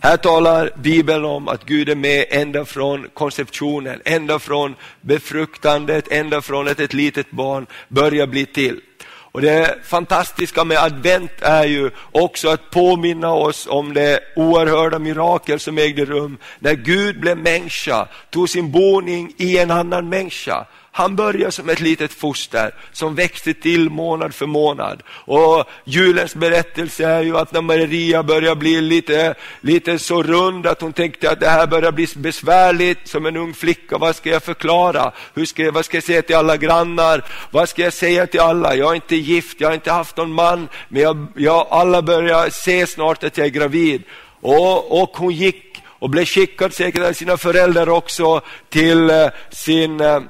Här 0.00 0.16
talar 0.16 0.70
Bibeln 0.76 1.24
om 1.24 1.48
att 1.48 1.64
Gud 1.64 1.88
är 1.88 1.94
med 1.94 2.26
ända 2.30 2.64
från 2.64 3.08
konceptionen, 3.14 4.02
ända 4.04 4.38
från 4.38 4.74
befruktandet, 5.00 6.12
ända 6.12 6.40
från 6.40 6.68
att 6.68 6.80
ett 6.80 6.94
litet 6.94 7.30
barn 7.30 7.66
börjar 7.88 8.26
bli 8.26 8.46
till. 8.46 8.80
Och 9.32 9.40
Det 9.40 9.78
fantastiska 9.84 10.64
med 10.64 10.78
advent 10.78 11.30
är 11.40 11.64
ju 11.64 11.90
också 12.12 12.48
att 12.48 12.70
påminna 12.70 13.32
oss 13.32 13.66
om 13.70 13.94
det 13.94 14.20
oerhörda 14.36 14.98
mirakel 14.98 15.60
som 15.60 15.78
ägde 15.78 16.04
rum 16.04 16.38
när 16.58 16.74
Gud 16.74 17.20
blev 17.20 17.38
människa, 17.38 18.08
tog 18.30 18.48
sin 18.50 18.72
boning 18.72 19.34
i 19.36 19.58
en 19.58 19.70
annan 19.70 20.08
människa 20.08 20.66
han 20.98 21.16
börjar 21.16 21.50
som 21.50 21.68
ett 21.68 21.80
litet 21.80 22.12
foster 22.12 22.74
som 22.92 23.14
växte 23.14 23.54
till 23.54 23.90
månad 23.90 24.34
för 24.34 24.46
månad. 24.46 25.02
Och 25.08 25.64
julens 25.84 26.34
berättelse 26.34 27.06
är 27.06 27.22
ju 27.22 27.36
att 27.36 27.52
när 27.52 27.60
Maria 27.60 28.22
börjar 28.22 28.54
bli 28.54 28.80
lite, 28.80 29.34
lite 29.60 29.98
så 29.98 30.22
rund 30.22 30.66
att 30.66 30.80
hon 30.80 30.92
tänkte 30.92 31.30
att 31.30 31.40
det 31.40 31.48
här 31.48 31.66
börjar 31.66 31.92
bli 31.92 32.06
besvärligt 32.16 33.08
som 33.08 33.26
en 33.26 33.36
ung 33.36 33.54
flicka. 33.54 33.98
Vad 33.98 34.16
ska 34.16 34.30
jag 34.30 34.42
förklara? 34.42 35.12
Hur 35.34 35.44
ska 35.44 35.62
jag, 35.62 35.72
vad 35.72 35.84
ska 35.84 35.96
jag 35.96 36.04
säga 36.04 36.22
till 36.22 36.36
alla 36.36 36.56
grannar? 36.56 37.24
Vad 37.50 37.68
ska 37.68 37.82
jag 37.82 37.92
säga 37.92 38.26
till 38.26 38.40
alla? 38.40 38.74
Jag 38.74 38.90
är 38.90 38.94
inte 38.94 39.16
gift, 39.16 39.60
jag 39.60 39.68
har 39.68 39.74
inte 39.74 39.92
haft 39.92 40.16
någon 40.16 40.32
man, 40.32 40.68
men 40.88 41.02
jag, 41.02 41.26
jag, 41.36 41.66
alla 41.70 42.02
börjar 42.02 42.50
se 42.50 42.86
snart 42.86 43.24
att 43.24 43.38
jag 43.38 43.46
är 43.46 43.50
gravid. 43.50 44.02
Och, 44.40 45.02
och 45.02 45.16
hon 45.16 45.32
gick 45.32 45.82
och 45.98 46.10
blev 46.10 46.24
skickad 46.24 46.74
säkert 46.74 47.02
av 47.02 47.12
sina 47.12 47.36
föräldrar 47.36 47.88
också 47.88 48.40
till 48.68 49.10
eh, 49.10 49.26
sin 49.50 50.00
eh, 50.00 50.20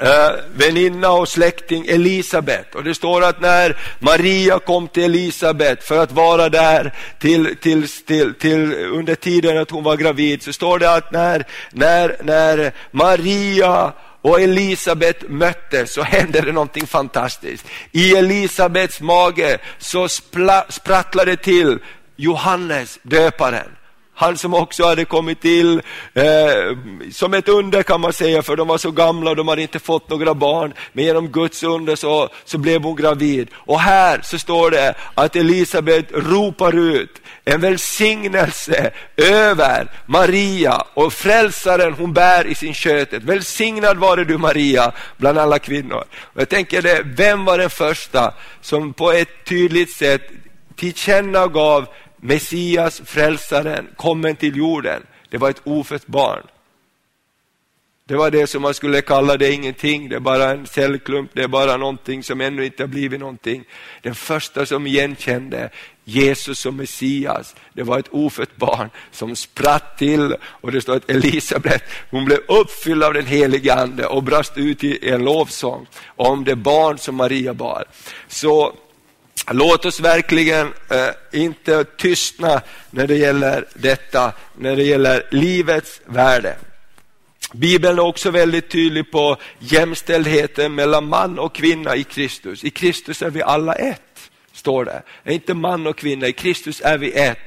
Eh, 0.00 0.30
väninna 0.54 1.10
och 1.10 1.28
släkting 1.28 1.86
Elisabet. 1.88 2.74
Och 2.74 2.84
det 2.84 2.94
står 2.94 3.24
att 3.24 3.40
när 3.40 3.76
Maria 3.98 4.58
kom 4.58 4.88
till 4.88 5.04
Elisabet 5.04 5.84
för 5.84 6.02
att 6.02 6.12
vara 6.12 6.48
där 6.48 6.94
till, 7.18 7.56
till, 7.56 7.88
till, 7.88 8.34
till, 8.34 8.74
under 8.74 9.14
tiden 9.14 9.58
att 9.58 9.70
hon 9.70 9.84
var 9.84 9.96
gravid, 9.96 10.42
så 10.42 10.52
står 10.52 10.78
det 10.78 10.94
att 10.94 11.12
när, 11.12 11.44
när, 11.72 12.16
när 12.22 12.72
Maria 12.90 13.92
och 14.22 14.40
Elisabet 14.40 15.28
möttes 15.28 15.92
så 15.92 16.02
hände 16.02 16.40
det 16.40 16.52
någonting 16.52 16.86
fantastiskt. 16.86 17.66
I 17.92 18.16
Elisabets 18.16 19.00
mage 19.00 19.58
så 19.78 20.08
sprattlade 20.68 21.36
till 21.36 21.78
Johannes 22.16 22.98
döparen. 23.02 23.77
Han 24.18 24.36
som 24.36 24.54
också 24.54 24.84
hade 24.84 25.04
kommit 25.04 25.40
till 25.40 25.82
eh, 26.14 26.24
som 27.12 27.34
ett 27.34 27.48
under 27.48 27.82
kan 27.82 28.00
man 28.00 28.12
säga, 28.12 28.42
för 28.42 28.56
de 28.56 28.68
var 28.68 28.78
så 28.78 28.90
gamla 28.90 29.30
och 29.30 29.36
de 29.36 29.48
hade 29.48 29.62
inte 29.62 29.78
fått 29.78 30.10
några 30.10 30.34
barn. 30.34 30.74
Men 30.92 31.04
genom 31.04 31.28
Guds 31.28 31.62
under 31.62 31.96
så, 31.96 32.28
så 32.44 32.58
blev 32.58 32.82
hon 32.82 32.96
gravid. 32.96 33.48
Och 33.54 33.80
här 33.80 34.20
så 34.22 34.38
står 34.38 34.70
det 34.70 34.94
att 35.14 35.36
Elisabet 35.36 36.06
ropar 36.12 36.76
ut 36.76 37.20
en 37.44 37.60
välsignelse 37.60 38.90
över 39.16 39.90
Maria 40.06 40.84
och 40.94 41.12
frälsaren 41.12 41.92
hon 41.92 42.12
bär 42.12 42.46
i 42.46 42.54
sin 42.54 42.74
kötet. 42.74 43.22
Välsignad 43.22 43.96
vare 43.96 44.24
du 44.24 44.38
Maria 44.38 44.92
bland 45.16 45.38
alla 45.38 45.58
kvinnor. 45.58 46.04
Och 46.22 46.40
jag 46.40 46.48
tänker 46.48 46.82
det, 46.82 47.02
vem 47.04 47.44
var 47.44 47.58
den 47.58 47.70
första 47.70 48.34
som 48.60 48.92
på 48.92 49.12
ett 49.12 49.44
tydligt 49.44 49.92
sätt 49.92 50.22
tillkännagav 50.76 51.86
Messias, 52.20 53.02
frälsaren, 53.04 53.88
kommen 53.96 54.36
till 54.36 54.56
jorden. 54.56 55.02
Det 55.30 55.38
var 55.38 55.50
ett 55.50 55.60
ofött 55.64 56.06
barn. 56.06 56.42
Det 58.08 58.16
var 58.16 58.30
det 58.30 58.46
som 58.46 58.62
man 58.62 58.74
skulle 58.74 59.00
kalla 59.00 59.36
det 59.36 59.52
ingenting, 59.52 60.08
det 60.08 60.16
är 60.16 60.20
bara 60.20 60.50
en 60.50 60.66
cellklump, 60.66 61.30
det 61.34 61.42
är 61.42 61.48
bara 61.48 61.76
någonting 61.76 62.22
som 62.22 62.40
ännu 62.40 62.64
inte 62.64 62.82
har 62.82 62.88
blivit 62.88 63.20
någonting. 63.20 63.64
Den 64.02 64.14
första 64.14 64.66
som 64.66 64.86
igenkände 64.86 65.70
Jesus 66.04 66.58
som 66.58 66.76
Messias, 66.76 67.54
det 67.72 67.82
var 67.82 67.98
ett 67.98 68.08
ofött 68.10 68.56
barn 68.56 68.90
som 69.10 69.36
spratt 69.36 69.98
till 69.98 70.34
och 70.42 70.72
det 70.72 70.80
står 70.80 70.96
att 70.96 71.10
Elisabet, 71.10 71.82
hon 72.10 72.24
blev 72.24 72.38
uppfylld 72.48 73.04
av 73.04 73.14
den 73.14 73.26
helige 73.26 73.74
ande 73.74 74.06
och 74.06 74.22
brast 74.22 74.58
ut 74.58 74.84
i 74.84 75.10
en 75.10 75.24
lovsång 75.24 75.86
om 76.16 76.44
det 76.44 76.56
barn 76.56 76.98
som 76.98 77.14
Maria 77.14 77.54
bar. 77.54 77.84
Så 78.28 78.74
Låt 79.52 79.84
oss 79.84 80.00
verkligen 80.00 80.72
eh, 80.90 81.40
inte 81.40 81.84
tystna 81.84 82.60
när 82.90 83.06
det 83.06 83.16
gäller 83.16 83.64
detta, 83.74 84.32
när 84.56 84.76
det 84.76 84.82
gäller 84.82 85.26
livets 85.30 86.00
värde. 86.04 86.56
Bibeln 87.52 87.98
är 87.98 88.02
också 88.02 88.30
väldigt 88.30 88.70
tydlig 88.70 89.10
på 89.10 89.36
jämställdheten 89.58 90.74
mellan 90.74 91.08
man 91.08 91.38
och 91.38 91.54
kvinna 91.54 91.96
i 91.96 92.04
Kristus. 92.04 92.64
I 92.64 92.70
Kristus 92.70 93.22
är 93.22 93.30
vi 93.30 93.42
alla 93.42 93.74
ett, 93.74 94.02
står 94.58 94.84
det. 94.84 95.02
Är 95.24 95.32
inte 95.32 95.54
man 95.54 95.86
och 95.86 95.96
kvinna, 95.96 96.26
i 96.26 96.32
Kristus 96.32 96.80
är 96.84 96.98
vi 96.98 97.12
ett. 97.12 97.38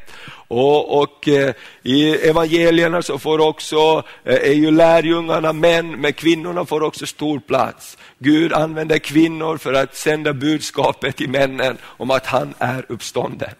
Och, 0.48 1.02
och 1.02 1.28
eh, 1.28 1.54
I 1.84 2.10
evangelierna 2.30 3.02
så 3.02 3.20
får 3.20 3.40
också, 3.40 4.04
eh, 4.24 4.36
är 4.36 4.54
ju 4.54 4.72
lärjungarna 4.72 5.54
män, 5.54 5.92
men 5.92 6.14
kvinnorna 6.14 6.66
får 6.66 6.84
också 6.84 7.06
stor 7.06 7.40
plats. 7.40 7.98
Gud 8.20 8.54
använder 8.54 8.98
kvinnor 8.98 9.58
för 9.58 9.74
att 9.74 9.96
sända 9.96 10.34
budskapet 10.34 11.16
till 11.16 11.30
männen 11.30 11.78
om 11.84 12.12
att 12.12 12.26
han 12.26 12.54
är 12.60 12.86
uppstånden. 12.90 13.56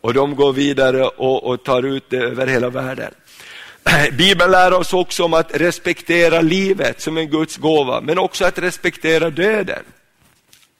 Och 0.00 0.14
de 0.14 0.36
går 0.36 0.52
vidare 0.52 1.04
och, 1.04 1.44
och 1.44 1.64
tar 1.64 1.82
ut 1.82 2.04
det 2.10 2.18
över 2.18 2.46
hela 2.46 2.68
världen. 2.68 3.14
Bibeln 4.18 4.50
lär 4.50 4.72
oss 4.72 4.92
också 4.92 5.24
om 5.24 5.34
att 5.34 5.56
respektera 5.56 6.40
livet 6.40 7.00
som 7.00 7.16
en 7.16 7.30
Guds 7.30 7.56
gåva, 7.56 8.00
men 8.00 8.18
också 8.18 8.44
att 8.44 8.58
respektera 8.58 9.30
döden. 9.30 9.82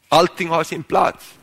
Allting 0.08 0.48
har 0.48 0.64
sin 0.64 0.82
plats. 0.82 1.34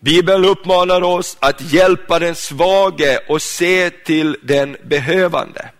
Bibeln 0.00 0.44
uppmanar 0.44 1.02
oss 1.02 1.36
att 1.40 1.60
hjälpa 1.60 2.18
den 2.18 2.34
svage 2.34 3.20
och 3.28 3.42
se 3.42 3.90
till 3.90 4.36
den 4.42 4.76
behövande. 4.84 5.70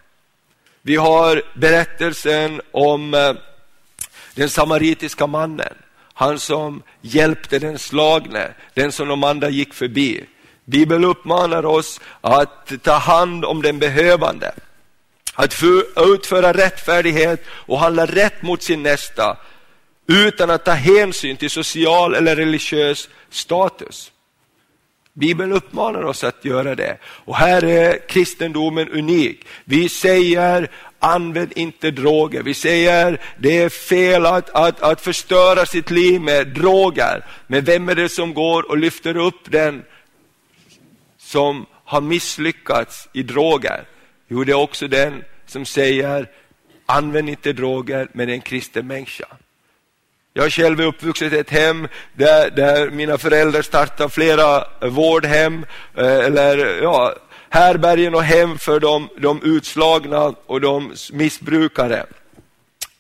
Vi 0.82 0.96
har 0.96 1.42
berättelsen 1.54 2.60
om 2.70 3.14
eh, 3.14 3.32
den 4.34 4.48
samaritiska 4.48 5.26
mannen, 5.26 5.74
han 6.14 6.38
som 6.38 6.82
hjälpte 7.00 7.58
den 7.58 7.78
slagne, 7.78 8.48
den 8.74 8.92
som 8.92 9.08
de 9.08 9.24
andra 9.24 9.48
gick 9.48 9.74
förbi. 9.74 10.24
Bibeln 10.64 11.04
uppmanar 11.04 11.66
oss 11.66 12.00
att 12.20 12.72
ta 12.82 12.92
hand 12.92 13.44
om 13.44 13.62
den 13.62 13.78
behövande, 13.78 14.52
att 15.34 15.54
utföra 15.96 16.52
rättfärdighet 16.52 17.44
och 17.48 17.78
handla 17.78 18.06
rätt 18.06 18.42
mot 18.42 18.62
sin 18.62 18.82
nästa 18.82 19.36
utan 20.08 20.50
att 20.50 20.64
ta 20.64 20.72
hänsyn 20.72 21.36
till 21.36 21.50
social 21.50 22.14
eller 22.14 22.36
religiös 22.36 23.08
status. 23.30 24.12
Bibeln 25.12 25.52
uppmanar 25.52 26.02
oss 26.02 26.24
att 26.24 26.44
göra 26.44 26.74
det. 26.74 26.98
Och 27.04 27.36
här 27.36 27.64
är 27.64 28.08
kristendomen 28.08 28.88
unik. 28.88 29.46
Vi 29.64 29.88
säger 29.88 30.70
använd 30.98 31.52
inte 31.56 31.90
droger. 31.90 32.42
Vi 32.42 32.54
säger 32.54 33.20
det 33.38 33.58
är 33.58 33.68
fel 33.68 34.26
att, 34.26 34.50
att, 34.50 34.82
att 34.82 35.00
förstöra 35.00 35.66
sitt 35.66 35.90
liv 35.90 36.20
med 36.20 36.48
droger. 36.48 37.26
Men 37.46 37.64
vem 37.64 37.88
är 37.88 37.94
det 37.94 38.08
som 38.08 38.34
går 38.34 38.70
och 38.70 38.78
lyfter 38.78 39.16
upp 39.16 39.50
den 39.50 39.84
som 41.18 41.66
har 41.84 42.00
misslyckats 42.00 43.08
i 43.12 43.22
droger? 43.22 43.84
Jo, 44.28 44.44
det 44.44 44.52
är 44.52 44.56
också 44.56 44.88
den 44.88 45.24
som 45.46 45.64
säger 45.64 46.30
använd 46.86 47.28
inte 47.28 47.52
droger, 47.52 48.08
men 48.12 48.28
en 48.28 48.40
kristen 48.40 48.86
människa. 48.86 49.26
Jag 50.38 50.52
själv 50.52 50.80
är 50.80 50.84
uppvuxen 50.84 51.34
i 51.34 51.36
ett 51.36 51.50
hem 51.50 51.88
där, 52.12 52.50
där 52.50 52.90
mina 52.90 53.18
föräldrar 53.18 53.62
startade 53.62 54.10
flera 54.10 54.64
vårdhem, 54.80 55.66
eh, 55.96 56.18
eller 56.18 56.82
ja, 56.82 57.14
härbergen 57.50 58.14
och 58.14 58.22
hem 58.22 58.58
för 58.58 58.80
de, 58.80 59.08
de 59.18 59.42
utslagna 59.42 60.34
och 60.46 60.60
de 60.60 60.94
missbrukare. 61.12 62.06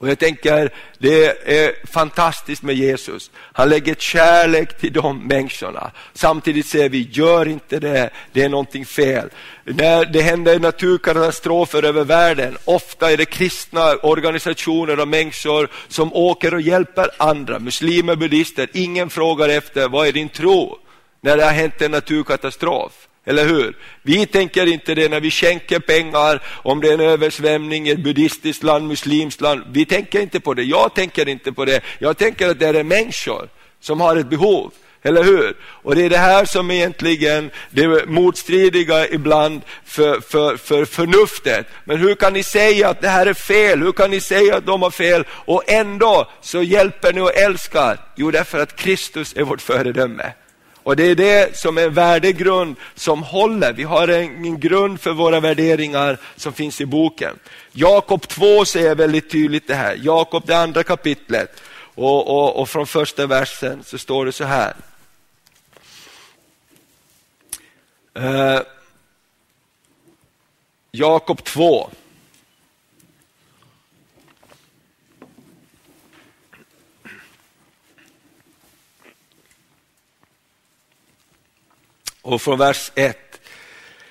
Och 0.00 0.08
jag 0.08 0.18
tänker, 0.18 0.72
det 0.98 1.24
är 1.58 1.86
fantastiskt 1.86 2.62
med 2.62 2.74
Jesus. 2.74 3.30
Han 3.36 3.68
lägger 3.68 3.94
kärlek 3.94 4.78
till 4.78 4.92
de 4.92 5.26
människorna. 5.26 5.90
Samtidigt 6.14 6.66
säger 6.66 6.88
vi, 6.88 7.08
gör 7.12 7.48
inte 7.48 7.80
det, 7.80 8.10
det 8.32 8.42
är 8.42 8.48
någonting 8.48 8.86
fel. 8.86 9.30
När 9.64 10.04
det 10.04 10.22
händer 10.22 10.58
naturkatastrofer 10.58 11.82
över 11.82 12.04
världen, 12.04 12.56
ofta 12.64 13.12
är 13.12 13.16
det 13.16 13.24
kristna 13.24 13.94
organisationer 13.94 15.00
och 15.00 15.08
människor 15.08 15.68
som 15.88 16.12
åker 16.12 16.54
och 16.54 16.60
hjälper 16.60 17.10
andra, 17.16 17.58
muslimer, 17.58 18.16
buddister. 18.16 18.68
Ingen 18.72 19.10
frågar 19.10 19.48
efter, 19.48 19.88
vad 19.88 20.08
är 20.08 20.12
din 20.12 20.28
tro? 20.28 20.78
När 21.20 21.36
det 21.36 21.44
har 21.44 21.52
hänt 21.52 21.82
en 21.82 21.90
naturkatastrof. 21.90 23.07
Eller 23.28 23.44
hur? 23.44 23.76
Vi 24.02 24.26
tänker 24.26 24.66
inte 24.66 24.94
det 24.94 25.08
när 25.08 25.20
vi 25.20 25.30
skänker 25.30 25.78
pengar, 25.78 26.42
om 26.62 26.80
det 26.80 26.88
är 26.88 26.94
en 26.94 27.00
översvämning 27.00 27.88
i 27.88 27.90
ett 27.90 28.02
buddhistiskt 28.02 28.62
land, 28.62 28.88
muslimskt 28.88 29.40
land. 29.40 29.62
Vi 29.72 29.86
tänker 29.86 30.20
inte 30.20 30.40
på 30.40 30.54
det. 30.54 30.62
Jag 30.62 30.94
tänker 30.94 31.28
inte 31.28 31.52
på 31.52 31.64
det. 31.64 31.80
Jag 31.98 32.18
tänker 32.18 32.48
att 32.48 32.58
det 32.58 32.66
är 32.66 32.84
människor 32.84 33.48
som 33.80 34.00
har 34.00 34.16
ett 34.16 34.30
behov. 34.30 34.72
Eller 35.02 35.22
hur? 35.24 35.56
Och 35.62 35.94
det 35.94 36.04
är 36.04 36.10
det 36.10 36.18
här 36.18 36.44
som 36.44 36.70
egentligen 36.70 37.50
det 37.70 38.06
motstridiga 38.06 39.08
ibland 39.08 39.62
för, 39.84 40.20
för, 40.20 40.56
för 40.56 40.84
förnuftet. 40.84 41.66
Men 41.84 41.98
hur 41.98 42.14
kan 42.14 42.32
ni 42.32 42.42
säga 42.42 42.88
att 42.88 43.00
det 43.00 43.08
här 43.08 43.26
är 43.26 43.34
fel? 43.34 43.82
Hur 43.82 43.92
kan 43.92 44.10
ni 44.10 44.20
säga 44.20 44.56
att 44.56 44.66
de 44.66 44.82
har 44.82 44.90
fel? 44.90 45.24
Och 45.30 45.62
ändå 45.66 46.30
så 46.40 46.62
hjälper 46.62 47.12
ni 47.12 47.20
och 47.20 47.36
älskar. 47.36 47.98
Jo, 48.16 48.30
därför 48.30 48.58
att 48.58 48.76
Kristus 48.76 49.36
är 49.36 49.42
vårt 49.42 49.60
föredöme. 49.62 50.32
Och 50.88 50.96
det 50.96 51.04
är 51.04 51.14
det 51.14 51.56
som 51.56 51.78
är 51.78 51.82
en 51.82 51.94
värdegrund 51.94 52.76
som 52.94 53.22
håller. 53.22 53.72
Vi 53.72 53.82
har 53.82 54.08
en 54.08 54.60
grund 54.60 55.00
för 55.00 55.12
våra 55.12 55.40
värderingar 55.40 56.18
som 56.36 56.52
finns 56.52 56.80
i 56.80 56.86
boken. 56.86 57.38
Jakob 57.72 58.28
2 58.28 58.64
säger 58.64 58.94
väldigt 58.94 59.30
tydligt 59.30 59.66
det 59.66 59.74
här. 59.74 59.98
Jakob 60.02 60.46
det 60.46 60.58
andra 60.58 60.82
kapitlet. 60.82 61.62
Och, 61.94 62.28
och, 62.28 62.56
och 62.60 62.68
från 62.68 62.86
första 62.86 63.26
versen 63.26 63.84
så 63.84 63.98
står 63.98 64.26
det 64.26 64.32
så 64.32 64.44
här. 64.44 64.74
Uh, 68.18 68.60
Jakob 70.90 71.44
2. 71.44 71.90
Och 82.28 82.42
från 82.42 82.58
vers 82.58 82.92
1. 82.94 83.40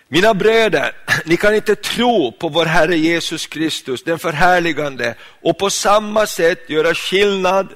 Mina 0.08 0.34
bröder, 0.34 0.92
ni 1.26 1.38
kan 1.38 1.56
inte 1.56 1.76
tro 1.76 2.32
på 2.32 2.50
vår 2.50 2.66
Herre 2.66 2.98
Jesus 2.98 3.48
Kristus, 3.48 4.04
den 4.04 4.20
förhärligande, 4.20 5.16
och 5.42 5.58
på 5.58 5.70
samma 5.70 6.26
sätt 6.26 6.70
göra 6.70 6.94
skillnad 6.94 7.68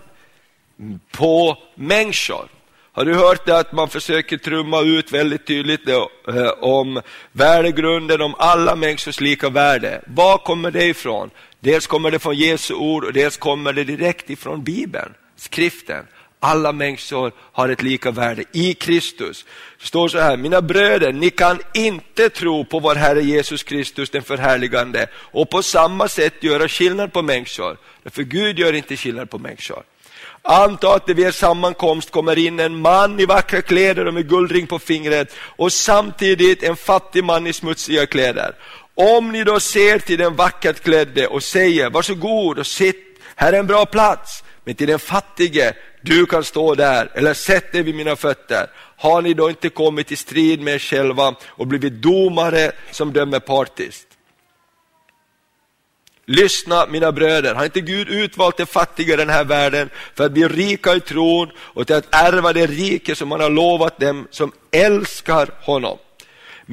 på 1.11 1.57
människor. 1.75 2.47
Har 2.93 3.05
du 3.05 3.15
hört 3.15 3.45
det 3.45 3.57
att 3.57 3.71
man 3.71 3.89
försöker 3.89 4.37
trumma 4.37 4.81
ut 4.81 5.11
väldigt 5.11 5.47
tydligt 5.47 5.85
det, 5.85 6.07
eh, 6.27 6.51
om 6.61 7.01
värdegrunden, 7.31 8.21
om 8.21 8.35
alla 8.37 8.75
människors 8.75 9.19
lika 9.19 9.49
värde? 9.49 10.01
Var 10.07 10.37
kommer 10.37 10.71
det 10.71 10.85
ifrån? 10.85 11.29
Dels 11.59 11.87
kommer 11.87 12.11
det 12.11 12.19
från 12.19 12.35
Jesu 12.35 12.73
ord 12.73 13.03
och 13.03 13.13
dels 13.13 13.37
kommer 13.37 13.73
det 13.73 13.83
direkt 13.83 14.29
ifrån 14.29 14.63
Bibeln, 14.63 15.13
skriften. 15.35 16.05
Alla 16.43 16.71
människor 16.71 17.31
har 17.51 17.69
ett 17.69 17.81
lika 17.81 18.11
värde 18.11 18.43
i 18.51 18.73
Kristus. 18.73 19.45
Det 19.79 19.85
står 19.85 20.07
så 20.07 20.19
här, 20.19 20.37
mina 20.37 20.61
bröder, 20.61 21.13
ni 21.13 21.29
kan 21.29 21.59
inte 21.73 22.29
tro 22.29 22.65
på 22.65 22.79
vår 22.79 22.95
Herre 22.95 23.21
Jesus 23.21 23.63
Kristus 23.63 24.09
den 24.09 24.23
förhärligande 24.23 25.07
och 25.15 25.49
på 25.49 25.63
samma 25.63 26.07
sätt 26.07 26.43
göra 26.43 26.67
skillnad 26.67 27.13
på 27.13 27.21
människor. 27.21 27.77
För 28.05 28.23
Gud 28.23 28.59
gör 28.59 28.73
inte 28.73 28.97
skillnad 28.97 29.29
på 29.29 29.37
människor. 29.37 29.83
Anta 30.41 30.95
att 30.95 31.07
det 31.07 31.13
vid 31.13 31.25
er 31.25 31.31
sammankomst 31.31 32.11
kommer 32.11 32.37
in 32.37 32.59
en 32.59 32.81
man 32.81 33.19
i 33.19 33.25
vackra 33.25 33.61
kläder 33.61 34.05
och 34.05 34.13
med 34.13 34.29
guldring 34.29 34.67
på 34.67 34.79
fingret 34.79 35.35
och 35.37 35.73
samtidigt 35.73 36.63
en 36.63 36.75
fattig 36.75 37.23
man 37.23 37.47
i 37.47 37.53
smutsiga 37.53 38.05
kläder. 38.05 38.55
Om 38.95 39.31
ni 39.31 39.43
då 39.43 39.59
ser 39.59 39.99
till 39.99 40.17
den 40.17 40.35
vackert 40.35 40.79
klädde 40.79 41.27
och 41.27 41.43
säger 41.43 41.89
varsågod 41.89 42.59
och 42.59 42.67
sitt, 42.67 43.19
här 43.35 43.53
är 43.53 43.59
en 43.59 43.67
bra 43.67 43.85
plats. 43.85 44.43
Men 44.63 44.75
till 44.75 44.87
den 44.87 44.99
fattige, 44.99 45.73
du 46.01 46.25
kan 46.25 46.43
stå 46.43 46.75
där 46.75 47.11
eller 47.13 47.33
sätt 47.33 47.71
dig 47.71 47.83
vid 47.83 47.95
mina 47.95 48.15
fötter. 48.15 48.67
Har 48.97 49.21
ni 49.21 49.33
då 49.33 49.49
inte 49.49 49.69
kommit 49.69 50.11
i 50.11 50.15
strid 50.15 50.61
med 50.61 50.73
er 50.73 50.79
själva 50.79 51.35
och 51.43 51.67
blivit 51.67 51.93
domare 51.93 52.71
som 52.91 53.13
dömer 53.13 53.39
partiskt? 53.39 54.07
Lyssna 56.25 56.85
mina 56.85 57.11
bröder, 57.11 57.55
har 57.55 57.65
inte 57.65 57.81
Gud 57.81 58.09
utvalt 58.09 58.57
de 58.57 58.65
fattiga 58.65 59.13
i 59.13 59.17
den 59.17 59.29
här 59.29 59.43
världen 59.43 59.89
för 60.15 60.25
att 60.25 60.31
bli 60.31 60.47
rika 60.47 60.95
i 60.95 60.99
tron 60.99 61.51
och 61.57 61.87
till 61.87 61.95
att 61.95 62.15
ärva 62.15 62.53
det 62.53 62.67
rike 62.67 63.15
som 63.15 63.31
han 63.31 63.41
har 63.41 63.49
lovat 63.49 63.99
dem 63.99 64.27
som 64.31 64.51
älskar 64.71 65.49
honom? 65.61 65.97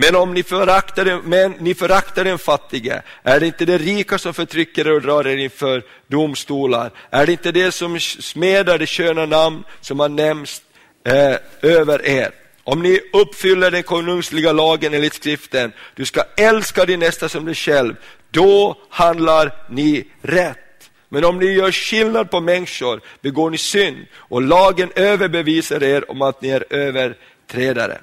Men 0.01 0.17
om 0.17 0.35
ni 0.35 0.43
föraktar, 0.43 1.05
den, 1.05 1.21
men 1.25 1.53
ni 1.53 1.75
föraktar 1.75 2.25
den 2.25 2.39
fattige, 2.39 3.03
är 3.23 3.41
det 3.41 3.47
inte 3.47 3.65
de 3.65 3.79
rika 3.79 4.19
som 4.19 4.35
förtrycker 4.35 4.87
er 4.87 4.93
och 4.93 5.03
drar 5.03 5.27
er 5.27 5.37
inför 5.37 5.83
domstolar? 6.07 6.91
Är 7.11 7.27
det 7.27 7.33
inte 7.33 7.53
det 7.53 7.73
som 7.73 8.01
smedar 8.01 8.79
det 8.79 8.87
sköna 8.87 9.27
namn 9.27 9.65
som 9.81 10.01
har 10.01 10.09
nämnts 10.09 10.63
eh, 11.07 11.37
över 11.63 12.07
er? 12.07 12.31
Om 12.65 12.83
ni 12.83 13.01
uppfyller 13.13 13.71
den 13.71 13.83
konungsliga 13.83 14.53
lagen 14.53 14.95
enligt 14.95 15.15
skriften, 15.15 15.73
du 15.95 16.05
ska 16.05 16.23
älska 16.37 16.85
din 16.85 17.01
nästa 17.01 17.29
som 17.29 17.45
dig 17.45 17.55
själv, 17.55 17.95
då 18.31 18.77
handlar 18.91 19.53
ni 19.69 20.05
rätt. 20.23 20.91
Men 21.09 21.25
om 21.25 21.39
ni 21.39 21.47
gör 21.47 21.73
skillnad 21.73 22.31
på 22.31 22.41
människor 22.41 23.01
begår 23.21 23.51
ni 23.51 23.59
synd 23.59 24.07
och 24.15 24.43
lagen 24.43 24.91
överbevisar 24.95 25.83
er 25.83 26.11
om 26.11 26.23
att 26.23 26.43
ni 26.43 26.49
är 26.49 26.65
överträdare. 26.71 27.99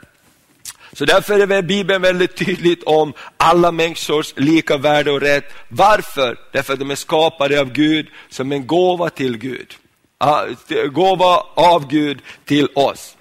Så 0.96 1.06
därför 1.06 1.40
är 1.40 1.62
Bibeln 1.62 2.02
väldigt 2.02 2.36
tydligt 2.36 2.84
om 2.84 3.14
alla 3.38 3.72
människors 3.72 4.34
lika 4.38 4.78
värde 4.78 5.12
och 5.12 5.22
rätt. 5.22 5.54
Varför? 5.70 6.38
Därför 6.52 6.74
att 6.74 6.80
de 6.80 6.92
är 6.92 6.96
skapade 6.96 7.62
av 7.62 7.72
Gud 7.72 8.08
som 8.30 8.52
en 8.52 8.68
gåva 8.68 9.10
till 9.10 9.38
Gud. 9.38 9.76
Ah, 10.18 10.46
gåva 10.92 11.44
av 11.56 11.88
Gud 11.88 12.20
till 12.46 12.68
oss. 12.76 13.18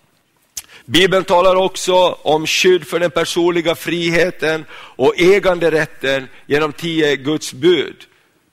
Bibeln 0.85 1.25
talar 1.25 1.57
också 1.57 1.95
om 2.23 2.47
skydd 2.47 2.87
för 2.87 3.01
den 3.01 3.11
personliga 3.11 3.75
friheten 3.75 4.65
och 4.73 5.21
äganderätten 5.21 6.29
genom 6.47 6.73
tio 6.73 7.17
Guds 7.17 7.53
bud. 7.53 7.97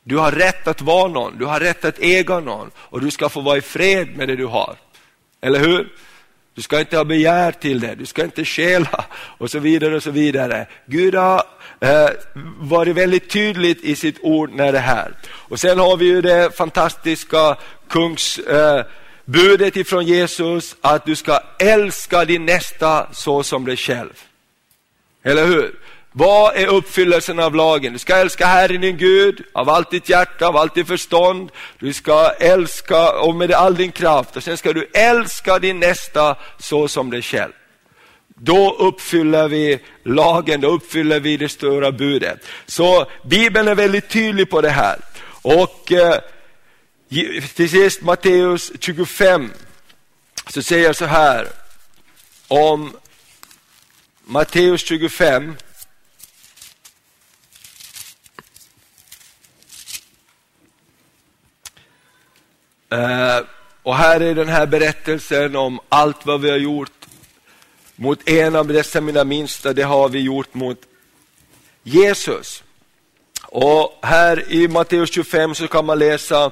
Du 0.03 0.17
har 0.17 0.31
rätt 0.31 0.67
att 0.67 0.81
vara 0.81 1.07
någon, 1.07 1.37
du 1.37 1.45
har 1.45 1.59
rätt 1.59 1.85
att 1.85 1.99
äga 1.99 2.39
någon 2.39 2.71
och 2.77 3.01
du 3.01 3.11
ska 3.11 3.29
få 3.29 3.41
vara 3.41 3.57
i 3.57 3.61
fred 3.61 4.17
med 4.17 4.27
det 4.27 4.35
du 4.35 4.45
har. 4.45 4.75
Eller 5.41 5.59
hur? 5.59 5.91
Du 6.55 6.61
ska 6.61 6.79
inte 6.79 6.97
ha 6.97 7.03
begär 7.03 7.51
till 7.51 7.79
det, 7.79 7.95
du 7.95 8.05
ska 8.05 8.23
inte 8.23 8.45
stjäla 8.45 9.05
och 9.37 9.51
så 9.51 9.59
vidare. 9.59 9.95
och 9.95 10.03
så 10.03 10.11
vidare. 10.11 10.67
Gud 10.85 11.15
har 11.15 11.43
eh, 11.79 12.09
varit 12.59 12.95
väldigt 12.95 13.29
tydligt 13.29 13.83
i 13.83 13.95
sitt 13.95 14.17
ord 14.21 14.53
när 14.53 14.71
det 14.71 14.79
här. 14.79 15.13
Och 15.25 15.59
sen 15.59 15.79
har 15.79 15.97
vi 15.97 16.05
ju 16.05 16.21
det 16.21 16.57
fantastiska 16.57 17.57
kungsbudet 17.87 19.75
eh, 19.75 19.81
ifrån 19.81 20.05
Jesus 20.05 20.75
att 20.81 21.05
du 21.05 21.15
ska 21.15 21.39
älska 21.59 22.25
din 22.25 22.45
nästa 22.45 23.13
så 23.13 23.43
som 23.43 23.65
dig 23.65 23.77
själv. 23.77 24.13
Eller 25.23 25.45
hur? 25.45 25.75
Vad 26.13 26.55
är 26.55 26.67
uppfyllelsen 26.67 27.39
av 27.39 27.55
lagen? 27.55 27.93
Du 27.93 27.99
ska 27.99 28.15
älska 28.15 28.45
Herren 28.45 28.81
din 28.81 28.97
Gud 28.97 29.43
av 29.53 29.69
allt 29.69 29.91
ditt 29.91 30.09
hjärta, 30.09 30.47
av 30.47 30.57
allt 30.57 30.75
ditt 30.75 30.87
förstånd. 30.87 31.51
Du 31.79 31.93
ska 31.93 32.31
älska 32.39 33.11
och 33.11 33.35
med 33.35 33.51
all 33.51 33.75
din 33.75 33.91
kraft 33.91 34.35
och 34.35 34.43
sen 34.43 34.57
ska 34.57 34.73
du 34.73 34.89
älska 34.93 35.59
din 35.59 35.79
nästa 35.79 36.35
så 36.59 36.87
som 36.87 37.09
dig 37.09 37.21
själv. 37.21 37.51
Då 38.27 38.75
uppfyller 38.79 39.47
vi 39.47 39.79
lagen, 40.03 40.61
då 40.61 40.67
uppfyller 40.67 41.19
vi 41.19 41.37
det 41.37 41.49
stora 41.49 41.91
budet. 41.91 42.45
Så 42.65 43.05
Bibeln 43.25 43.67
är 43.67 43.75
väldigt 43.75 44.09
tydlig 44.09 44.49
på 44.49 44.61
det 44.61 44.69
här. 44.69 44.99
Och 45.41 45.91
eh, 45.91 46.19
till 47.55 47.69
sist 47.69 48.01
Matteus 48.01 48.71
25 48.79 49.51
så 50.47 50.63
säger 50.63 50.85
jag 50.85 50.95
så 50.95 51.05
här 51.05 51.47
om 52.47 52.97
Matteus 54.25 54.85
25 54.85 55.55
Eh, 62.91 63.45
och 63.83 63.95
här 63.95 64.21
är 64.21 64.35
den 64.35 64.47
här 64.47 64.65
berättelsen 64.65 65.55
om 65.55 65.79
allt 65.89 66.25
vad 66.25 66.41
vi 66.41 66.49
har 66.49 66.57
gjort 66.57 66.91
mot 67.95 68.29
en 68.29 68.55
av 68.55 68.67
dessa 68.67 69.01
mina 69.01 69.23
minsta, 69.23 69.73
det 69.73 69.83
har 69.83 70.09
vi 70.09 70.19
gjort 70.19 70.53
mot 70.53 70.77
Jesus. 71.83 72.63
Och 73.43 73.99
här 74.01 74.51
i 74.51 74.67
Matteus 74.67 75.13
25 75.13 75.55
så 75.55 75.67
kan 75.67 75.85
man 75.85 75.99
läsa 75.99 76.51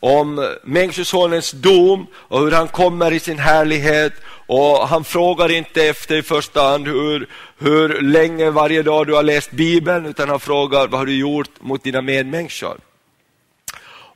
om 0.00 0.56
Människosonens 0.64 1.50
dom 1.50 2.06
och 2.14 2.40
hur 2.40 2.50
han 2.50 2.68
kommer 2.68 3.12
i 3.12 3.20
sin 3.20 3.38
härlighet. 3.38 4.12
Och 4.46 4.88
Han 4.88 5.04
frågar 5.04 5.50
inte 5.50 5.84
efter 5.84 6.16
i 6.16 6.22
första 6.22 6.62
hand 6.62 6.86
hur, 6.86 7.28
hur 7.58 8.00
länge 8.00 8.50
varje 8.50 8.82
dag 8.82 9.06
du 9.06 9.14
har 9.14 9.22
läst 9.22 9.50
Bibeln, 9.50 10.06
utan 10.06 10.28
han 10.28 10.40
frågar 10.40 10.88
vad 10.88 11.00
har 11.00 11.06
du 11.06 11.16
gjort 11.16 11.50
mot 11.60 11.82
dina 11.82 12.02
medmänniskor. 12.02 12.78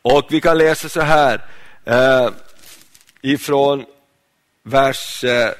Och 0.03 0.27
vi 0.31 0.41
kan 0.41 0.59
läsa 0.59 0.89
så 0.89 1.01
här 1.01 1.41
eh, 1.85 2.31
ifrån 3.23 3.85
vers 4.63 5.25
eh, 5.25 5.51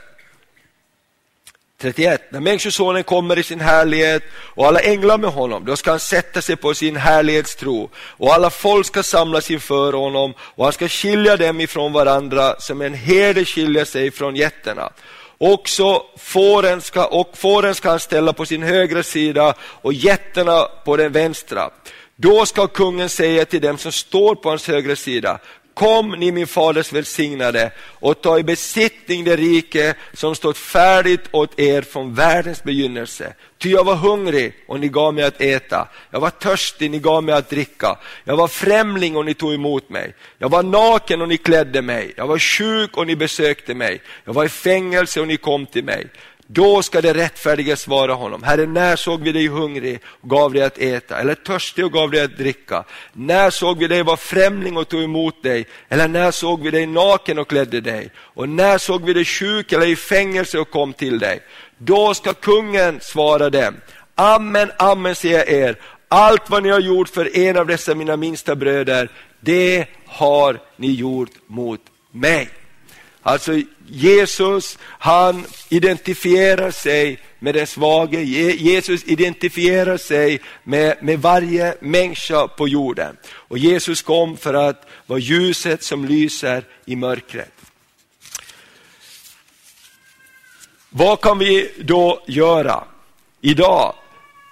31. 1.83 2.23
När 2.31 2.41
Människosonen 2.41 3.05
kommer 3.05 3.39
i 3.39 3.43
sin 3.43 3.61
härlighet 3.61 4.23
och 4.35 4.67
alla 4.67 4.81
änglar 4.81 5.19
med 5.19 5.31
honom, 5.31 5.65
då 5.65 5.77
ska 5.77 5.91
han 5.91 6.01
sätta 6.01 6.43
sig 6.43 6.57
på 6.57 6.75
sin 6.75 6.97
härlighetstro 6.97 7.91
och 7.95 8.35
alla 8.35 8.51
folk 8.51 8.87
ska 8.87 9.03
samlas 9.03 9.51
inför 9.51 9.93
honom 9.93 10.35
och 10.39 10.65
han 10.65 10.73
ska 10.73 10.89
skilja 10.89 11.37
dem 11.37 11.61
ifrån 11.61 11.93
varandra 11.93 12.55
som 12.59 12.83
en 12.83 12.95
herde 12.95 13.45
skiljer 13.45 13.85
sig 13.85 14.11
från 14.11 14.37
getterna. 14.37 14.93
Också 15.39 16.03
fåren 16.19 16.81
ska, 16.81 17.07
och 17.07 17.31
fåren 17.35 17.75
ska 17.75 17.91
han 17.91 18.01
ställa 18.01 18.33
på 18.33 18.47
sin 18.47 18.63
högra 18.63 19.03
sida 19.03 19.55
och 19.61 19.93
getterna 19.93 20.63
på 20.85 20.97
den 20.97 21.13
vänstra. 21.13 21.71
Då 22.17 22.47
ska 22.47 22.67
kungen 22.67 23.09
säga 23.09 23.45
till 23.45 23.61
dem 23.61 23.79
som 23.79 23.93
står 23.93 24.35
på 24.35 24.49
hans 24.49 24.69
högra 24.69 24.97
sida, 24.97 25.39
Kom 25.75 26.11
ni 26.11 26.33
min 26.33 26.47
faders 26.47 26.93
välsignade 26.93 27.71
och 27.81 28.21
ta 28.21 28.39
i 28.39 28.43
besittning 28.43 29.25
det 29.25 29.37
rike 29.37 29.95
som 30.13 30.35
stått 30.35 30.59
färdigt 30.59 31.21
åt 31.31 31.61
er 31.61 31.83
från 31.83 32.15
världens 32.15 32.63
begynnelse. 32.63 33.35
Ty 33.59 33.71
jag 33.71 33.85
var 33.85 33.95
hungrig 33.95 34.55
och 34.67 34.81
ni 34.81 34.89
gav 34.89 35.15
mig 35.15 35.25
att 35.25 35.41
äta. 35.41 35.89
Jag 36.11 36.21
var 36.21 36.31
törstig, 36.31 36.91
ni 36.91 36.99
gav 36.99 37.25
mig 37.25 37.35
att 37.35 37.51
dricka. 37.51 37.99
Jag 38.25 38.37
var 38.37 38.49
främling 38.49 39.17
och 39.17 39.25
ni 39.25 39.35
tog 39.35 39.55
emot 39.55 39.91
mig. 39.91 40.15
Jag 40.39 40.49
var 40.49 40.63
naken 40.63 41.23
och 41.23 41.29
ni 41.29 41.37
klädde 41.37 41.83
mig. 41.83 42.13
Jag 42.17 42.27
var 42.27 42.39
sjuk 42.39 42.97
och 42.97 43.07
ni 43.07 43.17
besökte 43.17 43.75
mig. 43.75 44.03
Jag 44.25 44.33
var 44.33 44.45
i 44.45 44.49
fängelse 44.49 45.21
och 45.21 45.29
ni 45.29 45.37
kom 45.37 45.67
till 45.67 45.85
mig. 45.85 46.07
Då 46.55 46.83
ska 46.83 47.01
det 47.01 47.15
rättfärdiga 47.15 47.77
svara 47.77 48.13
honom, 48.13 48.43
Herre 48.43 48.67
när 48.67 48.97
såg 48.97 49.23
vi 49.23 49.33
dig 49.33 49.49
hungrig 49.49 50.01
och 50.05 50.31
gav 50.31 50.53
dig 50.53 50.63
att 50.63 50.79
äta, 50.79 51.21
eller 51.21 51.35
törstig 51.35 51.85
och 51.85 51.93
gav 51.93 52.11
dig 52.11 52.25
att 52.25 52.37
dricka? 52.37 52.85
När 53.13 53.51
såg 53.51 53.79
vi 53.79 53.89
dig 53.89 54.03
vara 54.03 54.17
främling 54.17 54.77
och 54.77 54.89
tog 54.89 55.03
emot 55.03 55.43
dig, 55.43 55.67
eller 55.89 56.09
när 56.09 56.31
såg 56.31 56.63
vi 56.63 56.71
dig 56.71 56.87
naken 56.87 57.39
och 57.39 57.49
klädde 57.49 57.81
dig? 57.81 58.11
Och 58.17 58.49
när 58.49 58.79
såg 58.79 59.05
vi 59.05 59.13
dig 59.13 59.25
sjuk 59.25 59.73
eller 59.73 59.87
i 59.87 59.97
fängelse 59.97 60.59
och 60.59 60.71
kom 60.71 60.93
till 60.93 61.19
dig? 61.19 61.41
Då 61.79 62.15
ska 62.15 62.33
kungen 62.33 63.01
svara 63.01 63.51
dem, 63.51 63.75
Amen, 64.15 64.71
amen 64.79 65.15
säger 65.15 65.39
jag 65.39 65.49
er, 65.49 65.77
allt 66.09 66.51
vad 66.51 66.63
ni 66.63 66.69
har 66.69 66.81
gjort 66.81 67.09
för 67.09 67.37
en 67.37 67.57
av 67.57 67.67
dessa 67.67 67.95
mina 67.95 68.17
minsta 68.17 68.57
bröder, 68.57 69.09
det 69.41 69.87
har 70.07 70.61
ni 70.77 70.93
gjort 70.93 71.31
mot 71.47 71.81
mig. 72.11 72.49
Alltså 73.23 73.53
Jesus, 73.87 74.79
han 74.83 75.45
identifierar 75.69 76.71
sig 76.71 77.19
med 77.39 77.55
den 77.55 77.67
svage. 77.67 78.23
Jesus 78.23 79.05
identifierar 79.05 79.97
sig 79.97 80.41
med, 80.65 80.97
med 81.03 81.19
varje 81.23 81.75
människa 81.81 82.49
på 82.49 82.69
jorden. 82.69 83.17
Och 83.33 83.59
Jesus 83.59 84.03
kom 84.03 84.37
för 84.37 84.55
att 84.55 84.87
vara 85.07 85.19
ljuset 85.19 85.83
som 85.83 86.05
lyser 86.05 86.65
i 86.85 86.97
mörkret. 86.97 87.53
Vad 90.91 91.21
kan 91.21 91.39
vi 91.39 91.71
då 91.79 92.23
göra 92.27 92.85
idag? 93.41 93.95